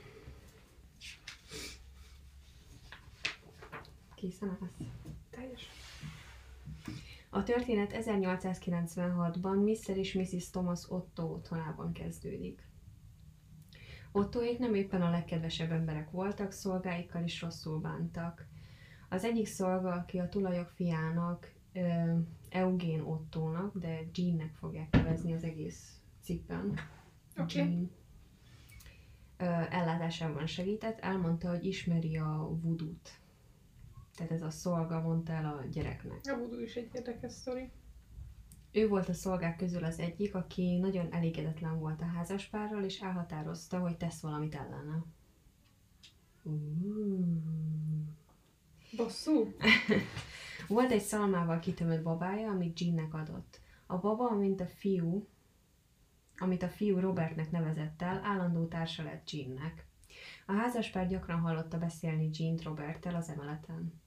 [4.25, 4.89] Készen állsz?
[5.31, 5.69] Teljes.
[7.31, 9.97] A történet 1896-ban Mr.
[9.97, 10.51] és Mrs.
[10.51, 12.69] Thomas Otto otthonában kezdődik.
[14.13, 18.47] Ottoék nem éppen a legkedvesebb emberek voltak, szolgáikkal is rosszul bántak.
[19.09, 21.53] Az egyik szolga, aki a tulajok fiának,
[22.49, 26.79] Eugén Ottónak, de Jeannek fogják nevezni az egész cikkben.
[27.37, 27.59] Oké.
[27.59, 27.91] Jean.
[29.71, 33.23] Ellátásában segített, elmondta, hogy ismeri a vudut.
[34.15, 36.21] Tehát ez a szolga mondta el a gyereknek.
[36.23, 37.71] A voodoo is egy érdekes sztori.
[38.73, 43.79] Ő volt a szolgák közül az egyik, aki nagyon elégedetlen volt a házaspárral, és elhatározta,
[43.79, 45.05] hogy tesz valamit ellene.
[46.43, 47.27] Uh.
[48.97, 49.55] Bosszú?
[50.69, 53.61] Volt egy szalmával kitömött babája, amit Jeannek adott.
[53.87, 55.27] A baba, mint a fiú,
[56.37, 59.87] amit a fiú Robertnek nevezett el, állandó társa lett Jeannek.
[60.47, 64.03] A házaspár gyakran hallotta beszélni Jean-t Roberttel az emeleten.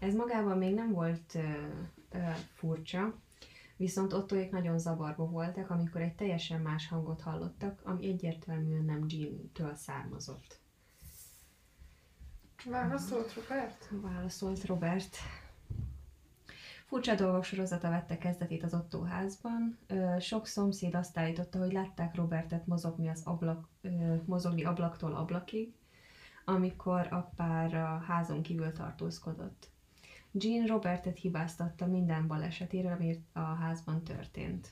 [0.00, 1.40] Ez magában még nem volt ö,
[2.10, 2.18] ö,
[2.54, 3.14] furcsa,
[3.76, 9.74] viszont Ottoék nagyon zavarba voltak, amikor egy teljesen más hangot hallottak, ami egyértelműen nem Jean-től
[9.74, 10.58] származott.
[12.64, 13.88] Válaszolt Robert?
[13.90, 15.16] Válaszolt Robert.
[16.86, 19.78] Furcsa dolgok sorozata vette kezdetét az Otto házban.
[20.20, 23.68] Sok szomszéd azt állította, hogy látták Robertet mozogni, az ablak,
[24.24, 25.74] mozogni ablaktól ablakig,
[26.44, 29.68] amikor a pár a házon kívül tartózkodott.
[30.32, 34.68] Jean Robertet hibáztatta minden balesetére, ami a házban történt.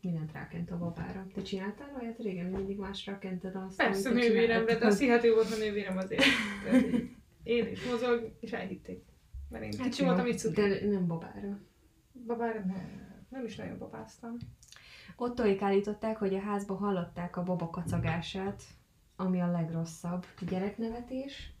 [0.00, 1.26] Mindent rákent a babára.
[1.34, 5.52] Te csináltál olyat régen, mindig másra kented azt, Persze amit nővéremre, de azt hihető volt
[5.52, 6.24] a nővérem azért.
[7.42, 9.04] Én is mozog, és elhitték.
[9.48, 10.60] Mert én kicsi jó, voltam, így cuki.
[10.60, 11.60] Hát De nem babára.
[12.26, 14.36] Babára nem, nem is nagyon babáztam.
[15.16, 18.62] Ottoék állították, hogy a házba hallották a baba kacagását,
[19.16, 20.26] ami a legrosszabb.
[20.48, 21.52] Gyereknevetés,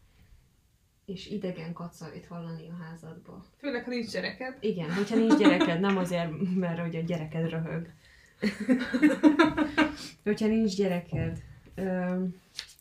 [1.08, 3.44] és idegen kacajt hallani a házadba.
[3.56, 4.56] Főleg, ha nincs gyereked.
[4.60, 7.92] Igen, hogyha nincs gyereked, nem azért, mert hogy a gyereked röhög.
[10.24, 11.42] hogyha nincs gyereked,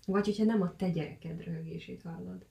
[0.06, 2.46] vagy hogyha nem a te gyereked röhögését hallod.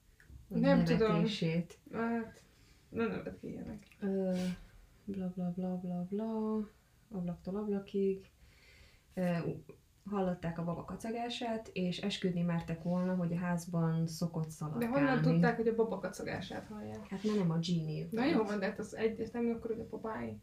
[0.49, 1.13] vagy Nem tudom.
[1.13, 1.79] nevetését.
[1.93, 2.43] Hát,
[2.89, 3.87] ne nevet ki ilyenek.
[4.01, 4.33] Ö,
[5.05, 6.69] bla bla bla bla bla,
[7.11, 8.31] ablaktól ablakig.
[9.15, 9.37] Ö,
[10.11, 14.95] hallották a baba kacagását, és esküdni mertek volna, hogy a házban szokott De szaladgálni.
[14.95, 17.09] honnan tudták, hogy a baba kacagását hallják?
[17.09, 18.07] Hát nem a Genie.
[18.11, 20.41] Na jó, van, de hát az egyértelmű akkor, hogy a babái.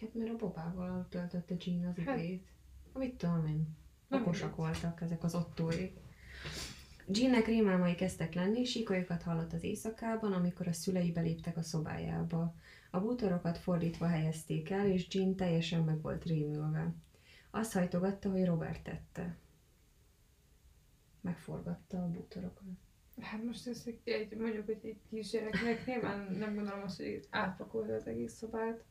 [0.00, 2.46] Hát mert a babával töltötte Jean az Hát- idejét.
[2.92, 3.68] Amit tudom én.
[4.10, 5.96] Okosak voltak ezek az ottóik.
[7.08, 12.54] Jeannek rémálmai kezdtek lenni, síkolyokat hallott az éjszakában, amikor a szülei beléptek a szobájába.
[12.90, 16.94] A bútorokat fordítva helyezték el, és Jean teljesen meg volt rémülve.
[17.54, 19.36] Azt hajtogatta, hogy Robert tette.
[21.20, 22.68] Megforgatta a bútorokat.
[23.20, 27.94] Hát most ez egy, egy mondjuk, hogy egy kisgyereknek nyilván nem gondolom azt, hogy átpakolja
[27.94, 28.84] az egész szobát.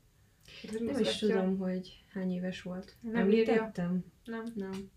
[0.72, 1.28] Nem is mozgatja.
[1.28, 2.96] tudom, hogy hány éves volt.
[3.00, 4.04] Nem Említettem?
[4.26, 4.44] Nem.
[4.56, 4.90] Nem.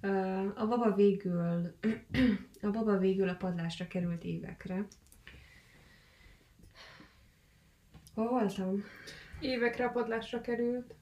[0.00, 0.08] Ö,
[0.54, 1.74] A baba végül,
[2.62, 4.86] a baba végül a padlásra került évekre.
[8.14, 8.82] Hol voltam?
[9.40, 10.94] Évekre a padlásra került.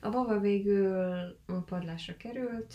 [0.00, 0.96] A baba végül
[1.46, 2.74] a padlásra került.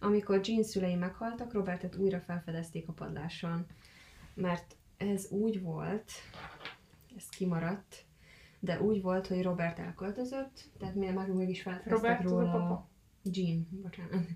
[0.00, 3.66] Amikor Jean szülei meghaltak, Robertet újra felfedezték a padláson.
[4.34, 6.10] Mert ez úgy volt,
[7.16, 8.04] ez kimaradt,
[8.60, 12.50] de úgy volt, hogy Robert elköltözött, tehát miért meg mégis felfedeztek Robert róla.
[12.50, 12.88] papa.
[13.22, 14.26] Jean, bocsánat.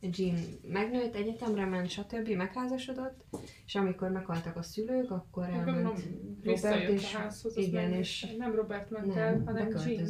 [0.00, 2.28] Jean megnőtt, egyetemre ment, stb.
[2.28, 3.24] megházasodott,
[3.66, 6.02] és amikor meghaltak a szülők, akkor elment
[6.40, 7.56] visszajött és- a házhoz.
[7.56, 8.34] igen, és-.
[8.38, 10.08] Nem Robert ment el, nem, hanem Jean.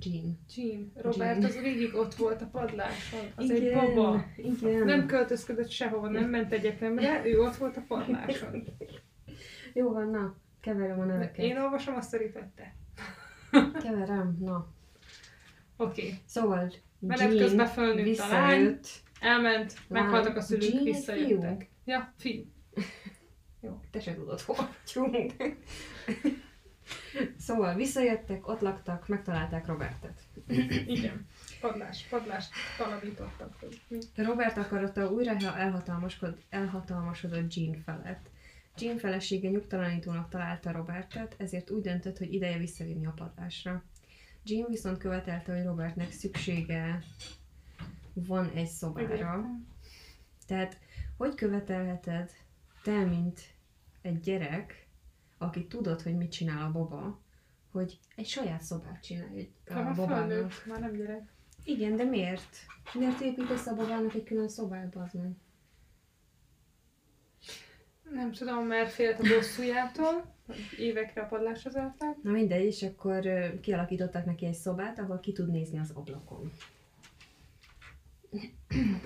[0.00, 0.38] Jean.
[0.54, 0.92] Jean.
[0.94, 1.44] Robert Jean.
[1.44, 3.20] az végig ott volt a padláson.
[3.34, 4.24] Az igen, egy baba.
[4.36, 4.84] Igen.
[4.84, 8.64] Nem költözködött sehova, nem ment egyetemre, ő ott volt a padláson.
[9.74, 11.44] Jó van, na, keverem a neveket.
[11.44, 12.74] Én olvasom azt, amit te.
[13.82, 14.68] Keverem, na.
[15.76, 16.02] Oké.
[16.02, 16.14] Okay.
[16.24, 18.78] Szóval Menet közben fölnőtt a lány.
[19.20, 20.02] Elment, Lány.
[20.02, 21.68] meghaltak a szülők, Jean visszajöttek.
[21.84, 22.44] Ja, fiú.
[23.90, 25.32] Te se tudod, vagyunk.
[27.38, 30.20] Szóval visszajöttek, ott laktak, megtalálták Robertet.
[30.96, 31.26] Igen.
[31.60, 33.56] Padlás, padlást talanítottak.
[33.88, 33.98] Mi?
[34.14, 38.30] Robert akarata újra elhatalmasod, elhatalmasodott Jean felett.
[38.78, 43.82] Jean felesége nyugtalanítónak találta Robertet, ezért úgy döntött, hogy ideje visszavinni a padlásra.
[44.44, 47.02] Jean viszont követelte, hogy Robertnek szüksége
[48.12, 49.14] van egy szobára.
[49.14, 49.66] Igen.
[50.46, 50.78] Tehát,
[51.16, 52.30] hogy követelheted
[52.82, 53.40] te, mint
[54.02, 54.81] egy gyerek,
[55.42, 57.20] aki tudod, hogy mit csinál a baba,
[57.70, 60.52] hogy egy saját szobát csinálj egy a már babának.
[60.66, 61.32] már nem gyerek.
[61.64, 62.56] Igen, de miért?
[62.92, 65.30] Miért építesz a babának egy külön szobát, bazd meg?
[68.12, 70.34] Nem tudom, mert félt a bosszújától,
[70.78, 72.22] évekre a padlásra zárták.
[72.22, 73.22] Na mindegy, és akkor
[73.60, 76.52] kialakítottak neki egy szobát, ahol ki tud nézni az ablakon.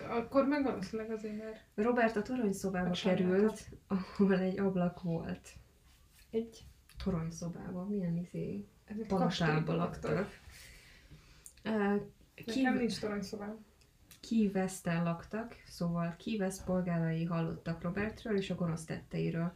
[0.09, 5.49] Akkor meg valószínűleg azért, mert Robert a toronyszobába A saját került, ahol egy ablak volt.
[6.37, 6.65] Egy
[7.05, 10.41] toronyszobába, milyen izé, ez egy palotába kastélyban laktak.
[11.63, 11.97] Ö,
[12.47, 13.65] Nekem nincs toronyszobám.
[14.21, 19.53] Key West-en laktak, szóval West polgárai hallottak Robertről és a gonosz tetteiről.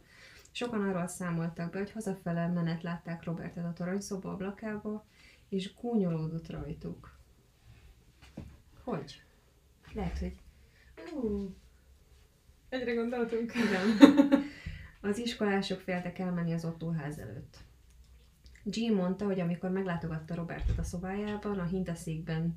[0.51, 5.05] Sokan arról számoltak be, hogy hazafele menet látták Robertet a toronyszoba ablakába,
[5.49, 7.17] és gúnyolódott rajtuk.
[8.83, 9.23] Hogy?
[9.93, 10.35] Lehet, hogy...
[11.13, 11.55] Ú,
[12.69, 13.53] Egyre gondoltunk.
[13.55, 13.97] igen.
[15.01, 17.57] Az iskolások féltek elmenni az ottóház előtt.
[18.63, 22.53] Jean mondta, hogy amikor meglátogatta Robertet a szobájában, a hintaszékben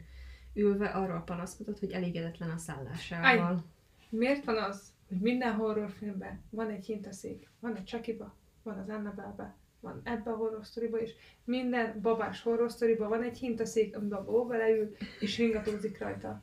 [0.55, 3.65] ülve arról panaszkodott, hogy elégedetlen a szállásával.
[4.09, 9.55] Miért van az, hogy minden horrorfilmben van egy hintaszék, van egy Chucky-ba, van az Annabelle-be,
[9.81, 11.11] van ebbe a horror sztoriba is,
[11.45, 16.43] minden babás horror sztoriba van egy hintaszék, amiben a beleül, és ringatózik rajta.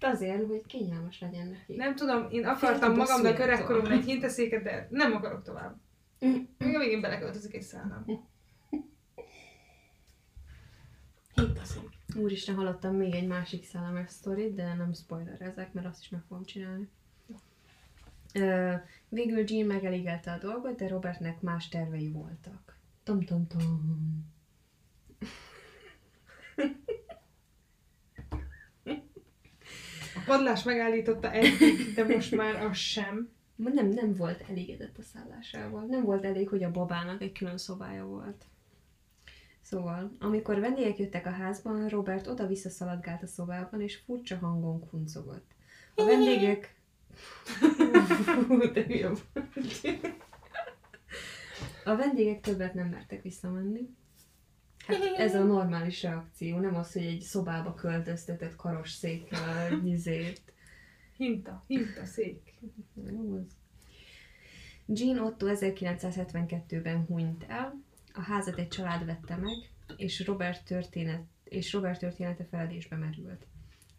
[0.00, 1.76] Azért, hogy kényelmes legyen neki.
[1.76, 5.76] Nem tudom, én akartam magamnak öregkoromban egy hintaszéket, de nem akarok tovább.
[6.58, 8.04] Még a végén beleköltözik egy szállam.
[11.34, 11.88] Hintaszék.
[12.16, 16.22] Úristen, hallottam még egy másik szellemes sztorit, de nem spoiler ezek, mert azt is meg
[16.28, 16.88] fogom csinálni.
[19.08, 22.76] Végül Jean megelégelte a dolgot, de Robertnek más tervei voltak.
[23.02, 23.46] Tom
[30.30, 33.28] padlás megállította eddig, de most már az sem.
[33.56, 35.84] Nem, nem volt elégedett a szállásával.
[35.84, 38.44] Nem volt elég, hogy a babának egy külön szobája volt.
[39.60, 45.50] Szóval, amikor vendégek jöttek a házban, Robert oda-vissza szaladgált a szobában, és furcsa hangon kuncogott.
[45.94, 46.74] A vendégek...
[48.74, 48.86] De.
[51.84, 53.88] A vendégek többet nem mertek visszamenni.
[54.92, 60.42] Hát ez a normális reakció, nem az, hogy egy szobába költöztetett karosszékkel egy izét.
[61.16, 62.58] Hinta, hintaszék.
[62.94, 63.58] Jó az.
[64.86, 67.82] Jean Otto 1972-ben hunyt el,
[68.14, 73.46] a házat egy család vette meg, és Robert történet, és Robert története feledésbe merült.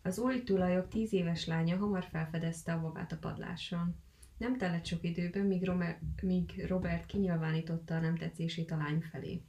[0.02, 3.96] Az új tulajok tíz éves lánya hamar felfedezte a babát a padláson.
[4.38, 9.42] Nem tellett sok időben, míg, Romer, míg Robert kinyilvánította a nem tetszését a lány felé.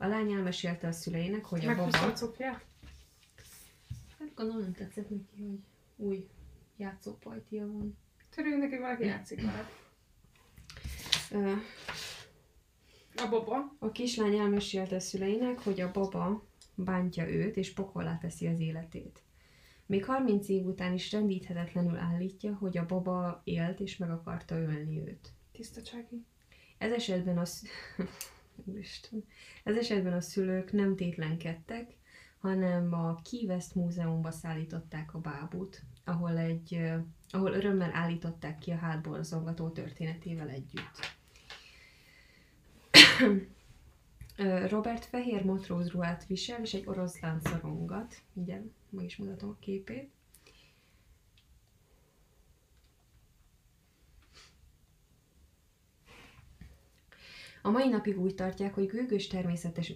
[0.00, 2.12] A lány elmesélte a szüleinek, hogy a baba...
[2.12, 2.64] copját?
[4.18, 5.58] Hát gondolom nem tetszett neki, hogy
[5.96, 6.28] új
[6.76, 7.98] játszópajtia van.
[8.34, 9.68] Törüljön neki, valaki játszik vele.
[11.30, 11.52] Ö,
[13.16, 13.76] A baba.
[13.78, 19.22] A kislány elmesélte a szüleinek, hogy a baba bántja őt, és pokollá teszi az életét.
[19.86, 25.00] Még 30 év után is rendíthetetlenül állítja, hogy a baba élt, és meg akarta ölni
[25.00, 25.32] őt.
[25.52, 26.24] Tisztacsági.
[26.78, 27.62] Ez esetben a, sz...
[28.64, 29.24] Úristen.
[29.64, 31.96] Ez esetben a szülők nem tétlenkedtek,
[32.38, 36.92] hanem a Key West Múzeumba szállították a bábút, ahol, egy,
[37.30, 41.16] ahol örömmel állították ki a hátból zongató történetével együtt.
[44.68, 48.22] Robert fehér matrózruhát visel, és egy oroszlán szorongat.
[48.32, 50.10] Ugye, meg is mutatom a képét.
[57.62, 59.92] A mai napig úgy tartják, hogy gőgös természetes,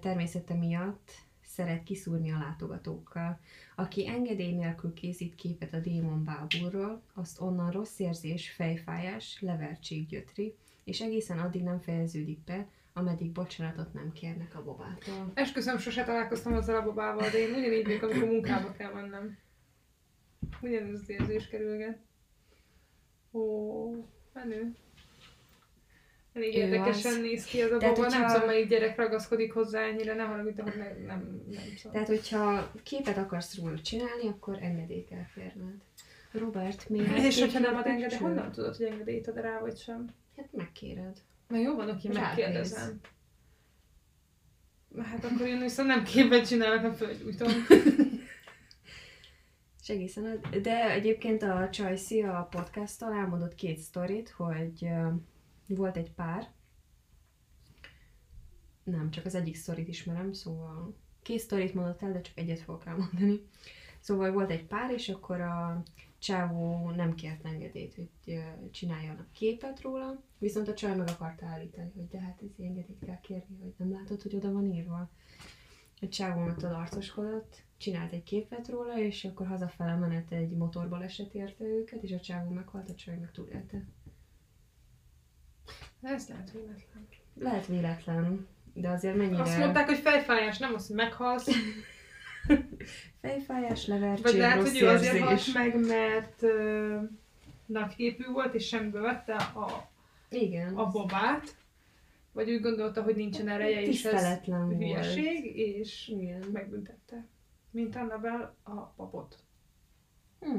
[0.00, 1.10] természete miatt
[1.44, 3.40] szeret kiszúrni a látogatókkal.
[3.76, 10.54] Aki engedély nélkül készít képet a démon bábúról, azt onnan rossz érzés, fejfájás, levertség gyötri,
[10.84, 15.30] és egészen addig nem fejeződik be, ameddig bocsánatot nem kérnek a babától.
[15.34, 19.38] Esküszöm, sose találkoztam azzal a babával, de én ugyanígy vagyok, amikor munkába kell mennem.
[20.60, 21.98] Ugyanez az érzés kerülget.
[23.32, 23.90] Ó,
[24.32, 24.74] menő.
[26.32, 27.18] Elég Ő érdekesen az.
[27.20, 30.60] néz ki az a Tehát, nem hogyha- tudom, melyik gyerek ragaszkodik hozzá ennyire, ne haragudj,
[30.60, 31.92] hogy nem, nem, nem tudom.
[31.92, 35.74] Tehát, hogyha képet akarsz róla csinálni, akkor engedély kell kérned.
[36.32, 37.18] Robert, miért?
[37.18, 38.24] És hogyha nem ad engedély, cső?
[38.24, 40.06] honnan tudod, hogy engedélyt ad rá, vagy sem?
[40.36, 41.16] Hát megkéred.
[41.48, 43.00] Na jó van, oké, megkérdezem.
[45.02, 47.48] Hát akkor én viszont nem képet csinálok a földújton.
[49.82, 50.40] És egészen.
[50.62, 54.88] De egyébként a Csajci a podcasttal elmondott két sztorit, hogy
[55.76, 56.52] volt egy pár,
[58.82, 62.86] nem, csak az egyik sztorit ismerem, szóval két sztorit mondott el, de csak egyet fogok
[62.86, 63.40] elmondani.
[64.00, 65.82] Szóval volt egy pár, és akkor a
[66.18, 71.90] csávó nem kért engedélyt, hogy ö, csináljanak képet róla, viszont a csaj meg akarta állítani,
[71.94, 75.10] hogy de hát ez engedélyt kell kérni, hogy nem látod, hogy oda van írva.
[76.00, 81.34] A csávó tudod arcoskodott, csinált egy képet róla, és akkor hazafele menet egy motorból esett
[81.34, 83.84] érte őket, és a csávó meghalt, a csaj meg túlélte.
[86.02, 87.08] Ez lehet véletlen.
[87.34, 89.42] Lehet véletlen, de azért mennyire...
[89.42, 91.48] Azt mondták, hogy fejfájás, nem az, hogy meghalsz.
[93.20, 97.02] Fejfájás, Vagy levertség, lehet, rossz hogy ő azért halt meg, mert uh,
[97.66, 99.90] nagyképű volt, és semmiből vette a,
[100.30, 100.76] Igen.
[100.76, 101.56] a babát.
[102.32, 104.76] Vagy úgy gondolta, hogy nincsen ereje, és ez volt.
[104.76, 106.44] hülyeség, és Igen.
[106.52, 107.26] megbüntette.
[107.70, 109.36] Mint Annabel a papot.
[110.40, 110.58] Hm.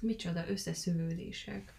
[0.00, 1.72] Micsoda összeszövődések.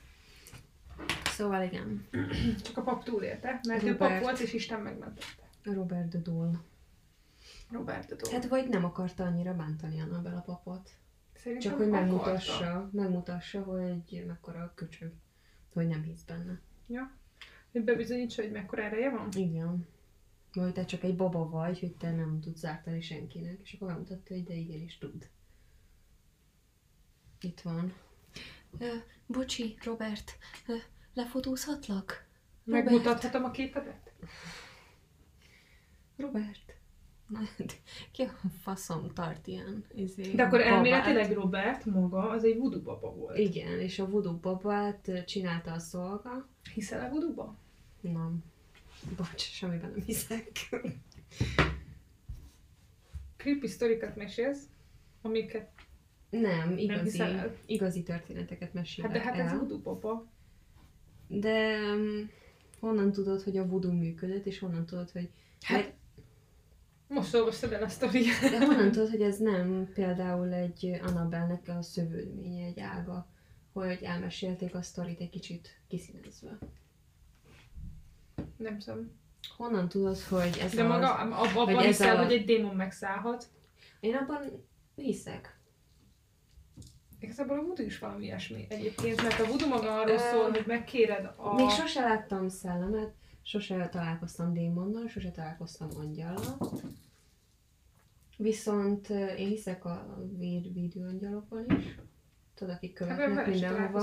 [1.25, 2.07] Szóval igen,
[2.65, 4.11] Csak a pap túlélte, mert ő Robert.
[4.11, 5.49] pap volt, és Isten megmentette.
[5.63, 6.59] Robert de Dole.
[7.71, 8.33] Robert de Dole.
[8.33, 10.89] Hát vagy nem akarta annyira bántani Annabel a papot.
[11.35, 12.05] Szerintem Csak hogy akarta.
[12.05, 15.11] megmutassa, megmutassa, hogy mekkora a köcsög.
[15.73, 16.59] Hogy nem hisz benne.
[16.87, 17.11] Ja.
[17.71, 19.27] Hogy bebizonyítsa, hogy mekkora ereje van?
[19.31, 19.87] Igen.
[20.53, 24.33] Vagy te csak egy baba vagy, hogy te nem tudsz zártani senkinek, és akkor megmutatta,
[24.33, 25.29] hogy de igenis tud.
[27.41, 27.93] Itt van.
[28.77, 28.95] Ö,
[29.25, 30.75] bocsi, Robert, ö,
[31.13, 32.27] lefotózhatlak?
[32.65, 32.85] Robert.
[32.85, 34.11] Megmutathatom a képedet?
[36.17, 36.73] Robert.
[38.11, 38.29] Ki a
[38.61, 40.73] faszom tart ilyen izé, De akkor babát?
[40.73, 43.37] elméletileg Robert maga az egy voodoo baba volt.
[43.37, 46.47] Igen, és a voodoo babát csinálta a szolga.
[46.73, 47.53] Hiszel a voodoo
[48.01, 48.43] Nem.
[49.17, 50.51] Bocs, semmiben nem hiszek.
[53.37, 54.63] Creepy sztorikat mesélsz,
[55.21, 55.69] amiket...
[56.29, 57.55] Nem, igazi, el?
[57.65, 59.57] igazi történeteket mesélek Hát de hát ez el.
[59.57, 60.25] voodoo baba.
[61.27, 62.29] De um,
[62.79, 65.29] honnan tudod, hogy a voodoo működött, és honnan tudod, hogy...
[65.61, 65.93] Hát-
[67.07, 68.39] Most olvastad el a sztoriát.
[68.41, 73.27] De honnan tudod, hogy ez nem például egy Annabelnek a szövődménye, egy ága,
[73.73, 76.57] hogy elmesélték a sztorit egy kicsit kiszínezve.
[78.57, 79.11] Nem tudom.
[79.57, 80.89] Honnan tudod, hogy ez De az...
[80.89, 83.45] maga abban hogy ez hiszel, a- hogy egy démon megszállhat.
[83.99, 84.41] Én abban
[84.95, 85.58] hiszek.
[87.19, 91.33] Igazából a voodoo is valami ilyesmi egyébként, mert a voodoo maga arról szól, hogy megkéred
[91.37, 91.53] a...
[91.53, 96.57] Még sose láttam szellemet, sose találkoztam démonnal, sose találkoztam angyallal.
[98.37, 101.95] Viszont én hiszek a véd, védőangyalokban is.
[102.55, 103.99] Tudod, akik Hát követnek is mindenhova.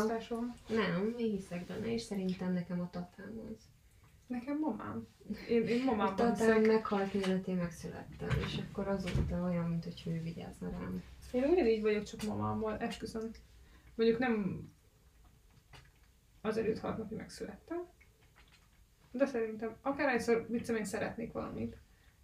[0.69, 3.64] Nem, én hiszek benne, és szerintem nekem a tatám az.
[4.27, 5.07] Nekem mamám.
[5.49, 10.20] Én, én mamámban Tatám meghalt mielőtt én megszülettem, és akkor azóta olyan, mint hogy ő
[10.22, 11.03] vigyázna rám.
[11.33, 13.31] Én ugyanígy vagyok, csak mamámmal, esküszöm.
[13.95, 14.62] Mondjuk nem
[16.41, 17.79] azelőtt halt napig megszülettem.
[19.11, 21.77] De szerintem akárhányszor viccem, én szeretnék valamit.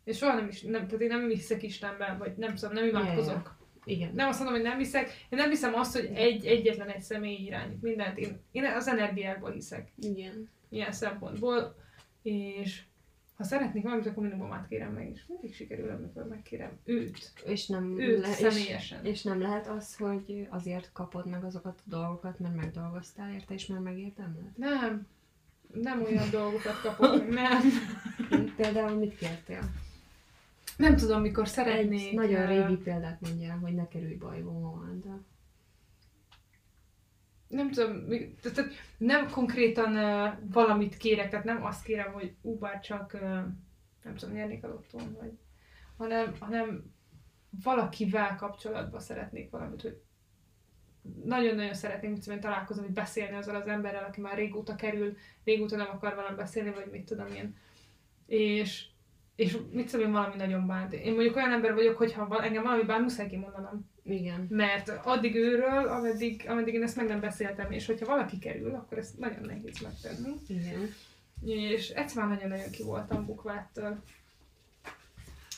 [0.04, 3.56] És soha nem is, nem, tehát én nem hiszek Istenben, vagy nem tudom, nem imádkozok.
[3.84, 4.14] Igen.
[4.14, 7.36] Nem azt mondom, hogy nem hiszek, én nem hiszem azt, hogy egy, egyetlen egy személy
[7.36, 8.18] irányít mindent.
[8.18, 9.92] Én, én az energiákból hiszek.
[9.96, 10.48] Igen.
[10.68, 11.74] ilyen szempontból,
[12.22, 12.82] és
[13.36, 17.66] ha szeretnék valamit, akkor mindig mamát kérem meg, és mindig sikerül, amikor megkérem őt, És
[17.66, 19.04] nem, őt és, személyesen.
[19.04, 23.66] és nem lehet az, hogy azért kapod meg azokat a dolgokat, mert megdolgoztál érte, és
[23.66, 24.56] mert megérdemled?
[24.56, 25.06] Nem,
[25.74, 27.34] nem olyan dolgokat kapok, meg,
[28.30, 28.54] nem.
[28.56, 29.70] Például mit kértél?
[30.76, 32.08] Nem tudom, mikor szeretnék.
[32.08, 35.24] Egy nagyon régi példát mondjál, hogy ne kerülj bajba mamáddal.
[37.52, 38.06] Nem tudom,
[38.42, 43.20] tehát, nem konkrétan uh, valamit kérek, tehát nem azt kérem, hogy ú, csak, uh,
[44.02, 45.32] nem tudom, nyernék a lottón, vagy,
[45.96, 46.92] hanem, hanem
[47.62, 50.00] valakivel kapcsolatban szeretnék valamit, hogy
[51.24, 55.76] nagyon-nagyon szeretnék, mit tudom, találkozni, vagy beszélni azzal az emberrel, aki már régóta kerül, régóta
[55.76, 57.56] nem akar velem beszélni, vagy mit tudom én.
[58.26, 58.86] És,
[59.34, 60.92] és mit tudom én, valami nagyon bánt.
[60.92, 63.90] Én mondjuk olyan ember vagyok, hogy ha val- engem valami bánt, muszáj kimondanom.
[64.04, 64.46] Igen.
[64.50, 68.98] Mert addig őről, ameddig, ameddig én ezt meg nem beszéltem, és hogyha valaki kerül, akkor
[68.98, 70.34] ezt nagyon nehéz megtenni.
[70.48, 70.94] Igen.
[71.44, 74.02] És egyszer már nagyon-nagyon ki voltam bukváttól.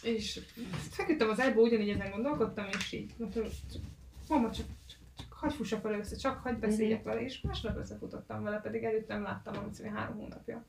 [0.03, 0.41] És
[0.91, 3.43] feküdtem az ágyba, ugyanígy ezen gondolkodtam, és így mondtam,
[4.29, 8.43] mama, csak, csak, csak hagyj fussak vele össze, csak hagyj beszéljek vele, és másnap összefutottam
[8.43, 10.65] vele, pedig előtt nem láttam, amit szóval három hónapja.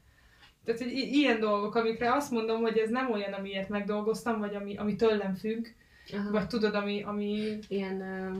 [0.65, 4.55] Tehát, hogy i- ilyen dolgok, amikre azt mondom, hogy ez nem olyan, amiért megdolgoztam, vagy
[4.55, 5.65] ami, ami tőlem függ,
[6.13, 6.31] Aha.
[6.31, 8.39] vagy tudod, ami, ami Ilyen ö,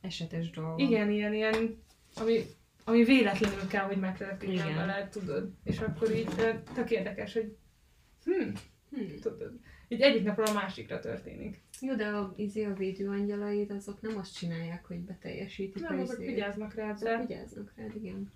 [0.00, 0.80] esetes dolgok.
[0.80, 1.82] igen, ilyen, ilyen,
[2.14, 2.40] ami,
[2.84, 4.76] ami véletlenül kell, hogy megtörténjen Igen.
[4.78, 5.50] vele, tudod.
[5.64, 6.28] És akkor így
[6.74, 7.56] tök érdekes, hogy
[8.24, 8.48] hm,
[8.90, 9.18] Hm.
[9.20, 9.58] tudod.
[9.88, 11.60] Így egyik napról a másikra történik.
[11.80, 16.16] Jó, de a, izé a védőangyalaid azok nem azt csinálják, hogy beteljesítik Nem, a azok
[16.16, 18.32] vigyáznak rád, Azok de vigyáznak rád, igen.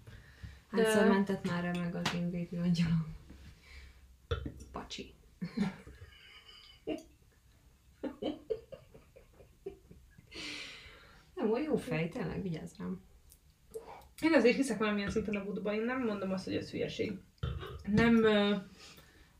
[0.72, 3.06] De- Hányszor mentett már el meg az én védőangyalom?
[4.72, 5.12] Pacsi.
[11.40, 13.00] Nem, olyan jó fej, tényleg, vigyázz rám.
[14.22, 15.74] én azért hiszek valamilyen szinten a buduban.
[15.74, 17.12] Én nem mondom azt, hogy ez hülyeség.
[17.86, 18.26] Nem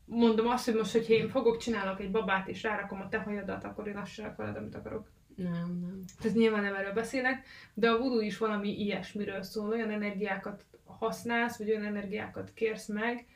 [0.04, 3.64] mondom azt, hogy most, hogyha én fogok, csinálok egy babát és rárakom a te hajadat,
[3.64, 5.10] akkor én azt csinálok veled, amit akarok.
[5.36, 6.04] Nem, nem.
[6.20, 11.58] Tehát nyilván nem erről beszélek, de a voodoo is valami ilyesmiről szól, olyan energiákat használsz,
[11.58, 13.26] vagy olyan energiákat kérsz meg,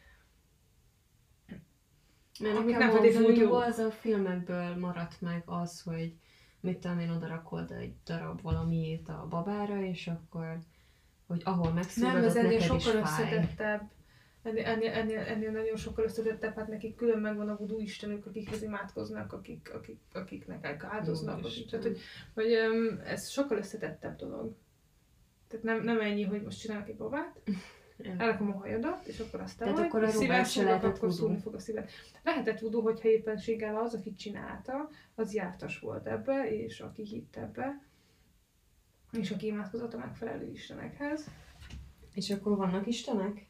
[2.41, 6.15] Mert Amit nekem nem a az a filmekből maradt meg az, hogy
[6.65, 10.59] mit tudom én, oda rakod egy darab valamiét a babára, és akkor,
[11.27, 13.91] hogy ahol megszülöd, Nem, ez ennél sokkal összetettebb.
[14.43, 18.63] Ennél, ennél, ennél, ennél nagyon sokkal összetettebb, hát nekik külön megvan a voodoo istenük, akikhez
[18.63, 21.35] imádkoznak, akik, akik, akiknek áldoznak.
[21.35, 21.81] Akik, Úristen.
[21.81, 22.01] tehát, hogy,
[22.35, 22.53] hogy
[23.05, 24.55] ez sokkal összetettebb dolog.
[25.49, 27.41] Tehát nem, nem ennyi, hogy most csinálok egy babát.
[28.19, 31.13] Elrakom a hajadat, és akkor azt te Tehát vagy, akkor a robát se lehetett akkor
[31.13, 31.91] szúrni fog a szíved.
[32.23, 37.83] Lehetett voodoo, hogyha éppenséggel az, aki csinálta, az jártas volt ebbe, és aki hitt ebbe,
[39.13, 41.31] és aki imádkozott a megfelelő istenekhez.
[42.15, 43.47] És akkor vannak istenek?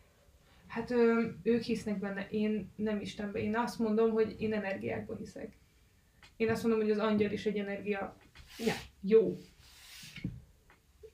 [0.67, 3.39] Hát ö, ők hisznek benne, én nem Istenbe.
[3.39, 5.57] Én azt mondom, hogy én energiákba hiszek.
[6.37, 8.17] Én azt mondom, hogy az angyal is egy energia
[8.59, 8.73] Ja.
[9.01, 9.37] jó.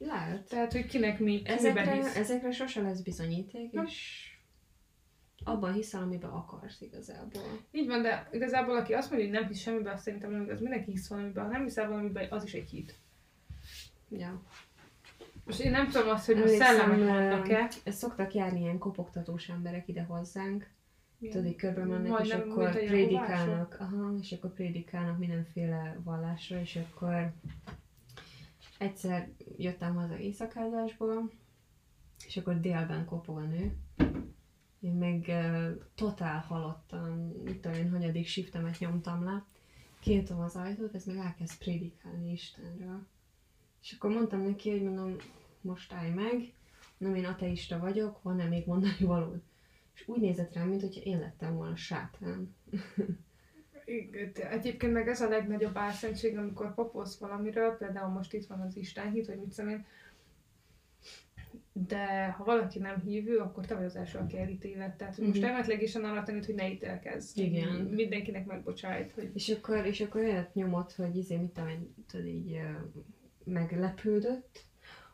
[0.02, 0.48] Lehet.
[0.48, 2.16] Tehát, hogy kinek mi, Ezekre, hisz.
[2.16, 3.84] ezekre sose lesz bizonyíték, Nem.
[3.84, 4.28] és
[5.44, 7.42] abban hiszel, amiben akarsz igazából.
[7.70, 10.60] Így van, de igazából aki azt mondja, hogy nem hisz semmiben, azt szerintem nem igaz.
[10.60, 11.44] Mindenki hisz valamiben.
[11.44, 12.94] Ha nem hiszel valamiben, az is egy hit.
[14.08, 14.42] Ja.
[15.44, 17.68] Most én nem tudom azt, hogy most szellemek vannak-e.
[17.84, 20.70] Ezt szoktak járni ilyen kopogtatós emberek ide hozzánk,
[21.30, 27.32] tudod, körbe mennek, és akkor prédikálnak, aha, és akkor prédikálnak mindenféle vallásra, és akkor
[28.80, 31.30] egyszer jöttem haza éjszakázásból,
[32.26, 33.76] és akkor délben kopog a nő,
[34.80, 37.12] én meg uh, totál halottan,
[37.44, 39.44] mit tudom én, hanyadik shiftemet nyomtam le,
[40.00, 43.06] kinyitom az ajtót, ez meg elkezd prédikálni Istenről.
[43.82, 45.16] És akkor mondtam neki, hogy mondom,
[45.60, 46.54] most állj meg,
[46.98, 49.42] nem én ateista vagyok, van-e még mondani valód?
[49.94, 52.54] És úgy nézett rám, mint hogyha én lettem volna sátán.
[54.50, 59.10] Egyébként meg ez a legnagyobb álszentség, amikor papolsz valamiről, például most itt van az Isten
[59.10, 59.86] hit, vagy mit tudom én,
[61.72, 64.96] de ha valaki nem hívő, akkor te vagy az első, aki elítélet.
[64.96, 65.48] Tehát hogy most Mhm.
[65.50, 67.36] emetlegésen arra tanít, hogy ne ítélkezz.
[67.36, 67.74] Igen.
[67.74, 69.12] Mindenkinek megbocsájt.
[69.12, 69.30] Hogy...
[69.34, 72.60] És akkor, és akkor olyat nyomott, hogy izé, mit tudom én, tudod, így
[73.44, 74.64] meglepődött.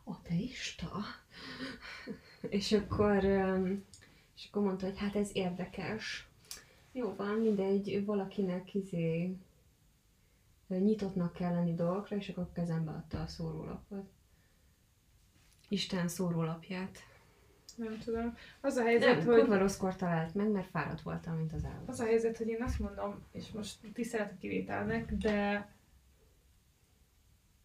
[0.03, 0.91] Ateista?
[2.49, 3.23] és akkor,
[4.35, 6.27] És akkor mondta, hogy hát ez érdekes.
[6.97, 9.35] Jó van, mindegy, valakinek izé
[10.67, 14.09] nyitottnak kell lenni dolgokra, és akkor kezembe adta a szórólapot.
[15.67, 16.97] Isten szórólapját.
[17.75, 18.35] Nem tudom.
[18.61, 19.39] Az a helyzet, Nem, hogy...
[19.39, 21.89] kurva rosszkor talált meg, mert fáradt voltam, mint az állat.
[21.89, 25.69] Az a helyzet, hogy én azt mondom, és most tisztelet a kivételnek, de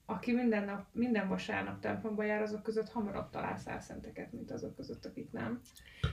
[0.05, 5.05] aki minden nap, minden vasárnap templomba jár, azok között hamarabb talál százszenteket, mint azok között,
[5.05, 5.61] akik nem.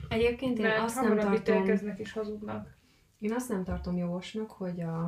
[0.09, 1.67] Egyébként én Mert azt nem tartom,
[1.97, 2.77] és hazudnak.
[3.19, 5.05] Én azt nem tartom jósnak, hogy a,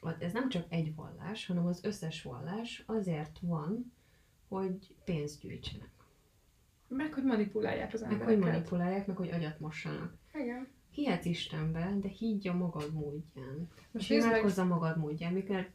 [0.00, 3.92] a, ez nem csak egy vallás, hanem az összes vallás azért van,
[4.48, 5.90] hogy pénzt gyűjtsenek.
[6.88, 8.42] Meg, hogy manipulálják az Meg embereket.
[8.42, 10.14] hogy manipulálják, meg hogy agyat mossanak.
[10.34, 10.68] Igen.
[10.90, 13.68] Hihetsz Istenbe, de higgy a magad módján.
[13.90, 15.32] Most meg, imádkozz a magad módján.
[15.32, 15.70] Mert,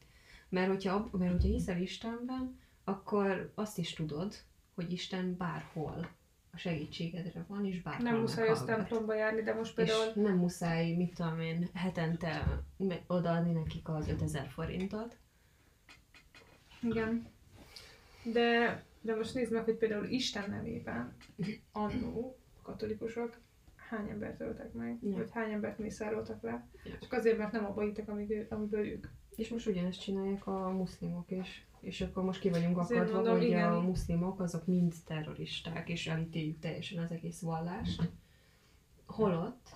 [0.49, 4.35] mert, hogyha, mert hogyha hiszel Istenben, akkor azt is tudod,
[4.75, 6.09] hogy Isten bárhol
[6.53, 8.87] a segítségedre van, és bárhol nem muszáj az meghallgat.
[8.87, 12.63] templomba járni, de most És például nem muszáj, mit tudom én, hetente
[13.07, 15.17] odaadni nekik az 5000 forintot.
[16.81, 17.27] Igen.
[18.23, 21.15] De, de most nézd meg, hogy például Isten nevében
[21.71, 23.37] annó katolikusok
[23.75, 25.15] hány embert öltek meg, Ja.
[25.17, 26.97] vagy hány embert mészároltak le, Ja.
[27.01, 29.07] csak azért, mert nem abba hittek, amíg, amiből ők.
[29.35, 31.67] És most ugyanezt csinálják a muszlimok is.
[31.83, 33.73] És akkor most ki vagyunk Azért akadva, mondom, hogy igen.
[33.73, 38.09] a muszlimok azok mind terroristák, és elítéljük teljesen az egész vallást.
[39.05, 39.69] Holott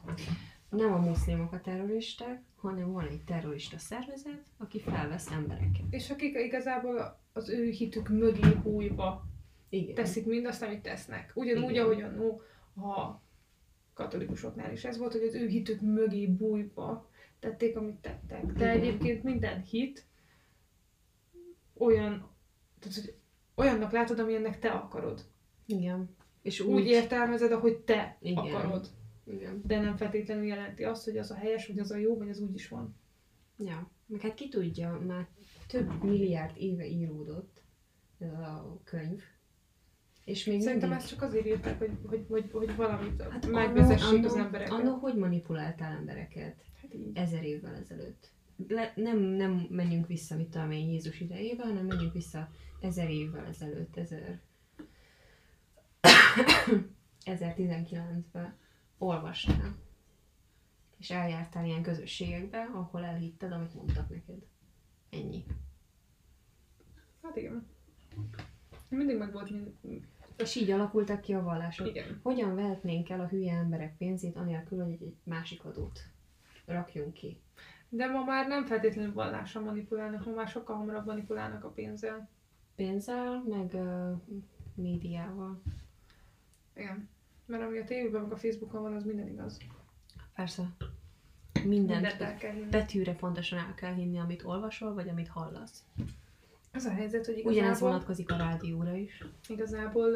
[0.69, 5.85] nem a muszlimok a terroristák, hanem van egy terrorista szervezet, aki felvesz embereket.
[5.89, 9.27] És akik igazából az ő hitük mögé bújva
[9.69, 9.95] Igen.
[9.95, 11.31] teszik mindazt, amit tesznek.
[11.35, 11.83] Ugyanúgy, Igen.
[11.83, 12.41] ahogy annó
[12.75, 13.21] a
[13.93, 18.45] katolikusoknál is ez volt, hogy az ő hitük mögé bújva tették, amit tettek.
[18.45, 20.05] De egyébként minden hit
[21.79, 22.29] olyan,
[22.79, 23.15] tehát, hogy
[23.55, 25.25] olyannak látod, amilyennek te akarod.
[25.65, 26.15] Igen.
[26.41, 28.37] És Úgy, úgy, értelmezed, ahogy te Igen.
[28.37, 28.89] akarod.
[29.25, 29.61] Igen.
[29.65, 32.39] De nem feltétlenül jelenti azt, hogy az a helyes, vagy az a jó, vagy az
[32.39, 32.95] úgy is van.
[33.57, 33.91] Ja.
[34.05, 35.27] Meg hát ki tudja, már
[35.67, 37.61] több milliárd éve íródott
[38.19, 39.21] ez a könyv.
[40.25, 41.05] És még Szerintem mindig...
[41.05, 44.73] ezt csak azért írták, hogy, hogy, hogy, hogy valamit Hát megvezessék az annó- embereket.
[44.73, 46.63] Annó hogy manipuláltál embereket?
[46.81, 47.11] Hát így.
[47.13, 48.31] ezer évvel ezelőtt.
[48.67, 52.49] Le, nem, nem menjünk vissza, mit tudom én, Jézus idejébe, hanem menjünk vissza
[52.79, 54.41] ezer évvel ezelőtt, ezer...
[57.25, 58.57] 1019-ben
[58.97, 59.75] olvastál.
[60.99, 64.45] És eljártál ilyen közösségekbe, ahol elhitted, amit mondtak neked.
[65.09, 65.45] Ennyi.
[67.21, 67.67] Hát igen.
[68.89, 70.05] Mindig meg volt, mind...
[70.37, 71.87] És így alakultak ki a vallások.
[71.87, 72.19] Igen.
[72.23, 75.99] Hogyan vehetnénk el a hülye emberek pénzét, anélkül, hogy egy, egy másik adót
[76.65, 77.41] rakjunk ki?
[77.89, 82.29] De ma már nem feltétlenül vallással manipulálnak, ma már sokkal hamarabb manipulálnak a pénzzel.
[82.75, 84.17] Pénzzel, meg uh,
[84.75, 85.61] médiával.
[86.75, 87.09] Igen.
[87.45, 89.57] Mert ami a tévében, meg a Facebookon van, az minden igaz.
[90.35, 90.63] Persze.
[91.63, 92.69] Mindent, Mindent el kell hinni.
[92.69, 95.83] betűre pontosan el kell hinni, amit olvasol, vagy amit hallasz.
[96.73, 99.23] Az a helyzet, hogy Ugyanez igazából, vonatkozik a rádióra is.
[99.47, 100.09] igazából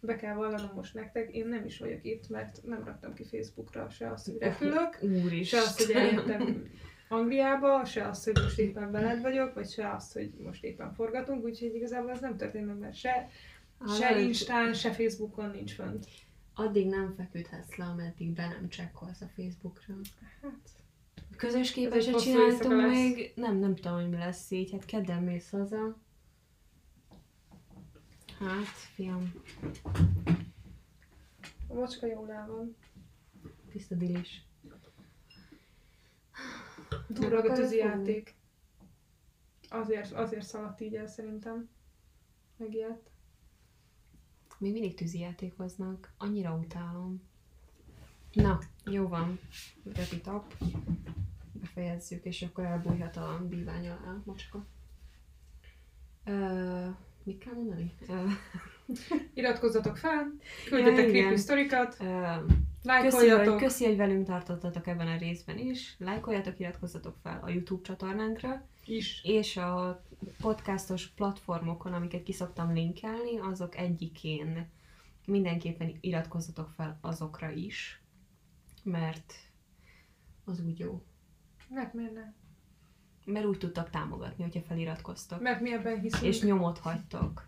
[0.00, 3.90] be kell vallanom most nektek, én nem is vagyok itt, mert nem raktam ki Facebookra
[3.90, 4.98] se azt, hogy repülök,
[5.44, 6.66] se azt, hogy eljöttem
[7.08, 11.44] Angliába, se azt, hogy most éppen veled vagyok, vagy se azt, hogy most éppen forgatunk,
[11.44, 13.30] úgyhogy igazából ez nem történt meg, mert se,
[13.98, 16.06] se Instán, se Facebookon nincs fönt.
[16.54, 19.94] Addig nem feküdhetsz le, ameddig be nem csekkolsz a Facebookra.
[20.42, 20.70] Hát,
[21.36, 25.50] Közös képeset hosszú csináltunk még, nem, nem tudom, hogy mi lesz így, hát kedden mész
[25.50, 25.96] haza.
[28.38, 29.32] Hát, fiam,
[31.68, 32.76] a macska jól van.
[33.70, 34.47] tiszta dilis.
[37.08, 37.98] Durva a akarod tűzi fogni?
[37.98, 38.34] játék.
[39.68, 41.68] Azért, azért szaladt így el szerintem.
[42.56, 43.10] Megijedt.
[44.58, 47.22] Még mindig tűzijátékoznak, annyira utálom.
[48.32, 49.38] Na, jó van,
[49.84, 50.54] wrap it up.
[51.52, 54.66] Befejezzük, és akkor elbújhat a bívány alá a macska.
[56.24, 56.88] Ö,
[57.22, 57.94] mit kell mondani?
[58.08, 58.24] Ö,
[59.34, 60.32] Iratkozzatok fel,
[60.68, 62.04] küldjetek Ja, creepy sztorikat, ö,
[62.82, 63.56] Köszi, lájkoljatok.
[63.58, 65.96] köszi, hogy velünk tartottatok ebben a részben is.
[65.98, 69.20] Lájkoljatok, iratkozzatok fel a YouTube csatornánkra, is.
[69.24, 70.02] és a
[70.40, 74.68] podcastos platformokon, amiket ki szoktam linkelni, azok egyikén
[75.26, 78.02] mindenképpen iratkozzatok fel azokra is,
[78.82, 79.34] mert
[80.44, 81.02] az úgy jó.
[81.68, 82.32] Mert miért ne?
[83.24, 85.40] Mert úgy tudtak támogatni, hogyha feliratkoztok.
[85.40, 86.22] Mert mi ebben hiszünk.
[86.22, 87.46] És nyomot hagytok.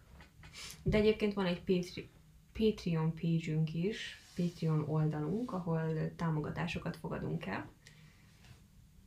[0.82, 2.10] De egyébként van egy Patri-
[2.52, 7.70] Patreon page is, Patreon oldalunk, ahol támogatásokat fogadunk el.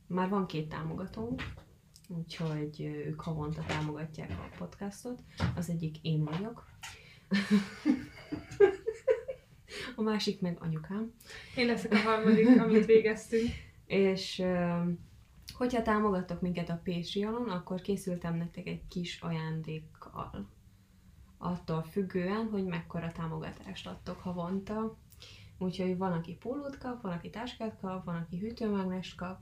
[0.06, 1.42] Már van két támogatónk,
[2.08, 5.22] úgyhogy ők havonta támogatják a podcastot.
[5.56, 6.66] Az egyik én vagyok.
[9.96, 11.12] A másik meg anyukám.
[11.56, 13.50] Én leszek a harmadik, amit végeztünk.
[13.86, 14.42] És
[15.54, 20.48] hogyha támogattok minket a Patreonon, akkor készültem nektek egy kis ajándékkal.
[21.38, 24.96] Attól függően, hogy mekkora támogatást adtok havonta.
[25.58, 29.38] Úgyhogy van, aki pólót kap, van, aki táskát kap, van, aki hűtőmágnest kap.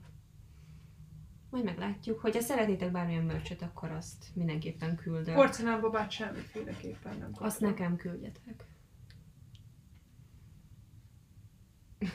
[1.49, 2.19] Majd meglátjuk.
[2.19, 5.35] Hogyha szeretnétek bármilyen mörcsöt, akkor azt mindenképpen küldök.
[5.35, 7.45] Porcelánbabát semmiféleképpen nem kaptam.
[7.45, 8.65] Azt nekem küldjetek.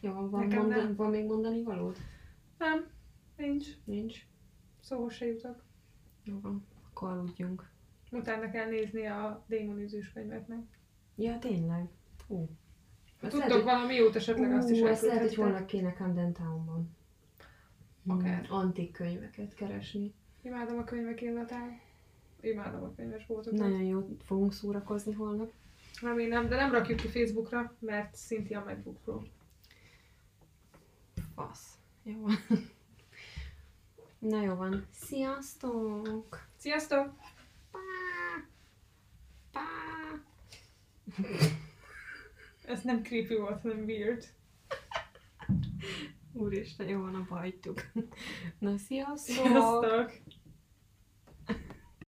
[0.00, 0.96] Jó, van, Nekem mondan, nem.
[0.96, 1.96] van még mondani valód?
[2.58, 2.86] Nem,
[3.36, 3.66] nincs.
[3.84, 4.18] Nincs?
[4.80, 5.64] Szóhoz se jutok.
[6.24, 7.70] Jó van, akkor aludjunk.
[8.16, 10.64] Utána kell nézni a démonizős könyveknek.
[11.16, 11.88] Ja, tényleg?
[12.28, 12.48] Hú.
[13.20, 15.92] Ha Azt tudtok lehet, valami jót, esetleg azt is Ú, ezt lehet, hogy holnap kéne
[15.92, 16.96] Camden Townban.
[18.06, 18.46] Akár.
[18.46, 20.14] Hmm, antik könyveket keresni.
[20.42, 21.80] Imádom a könyvek illatát.
[22.40, 23.58] Imádom a könyvesboltokat.
[23.58, 25.52] Nagyon jó fogunk szórakozni holnap.
[26.00, 29.22] Nem, de nem rakjuk ki Facebookra, mert Cynthia MacBook Pro.
[31.34, 31.78] Fasz.
[32.02, 32.36] Jó van.
[34.30, 34.86] Na jó van.
[34.90, 36.46] Sziasztok!
[36.56, 37.14] Sziasztok!
[37.70, 38.05] Pá!
[42.64, 44.24] Ez nem creepy volt, hanem weird.
[46.32, 47.80] Úristen, jó van, abba hagytuk.
[48.58, 49.36] Na, sziasztok!
[49.36, 50.12] Sziasztok!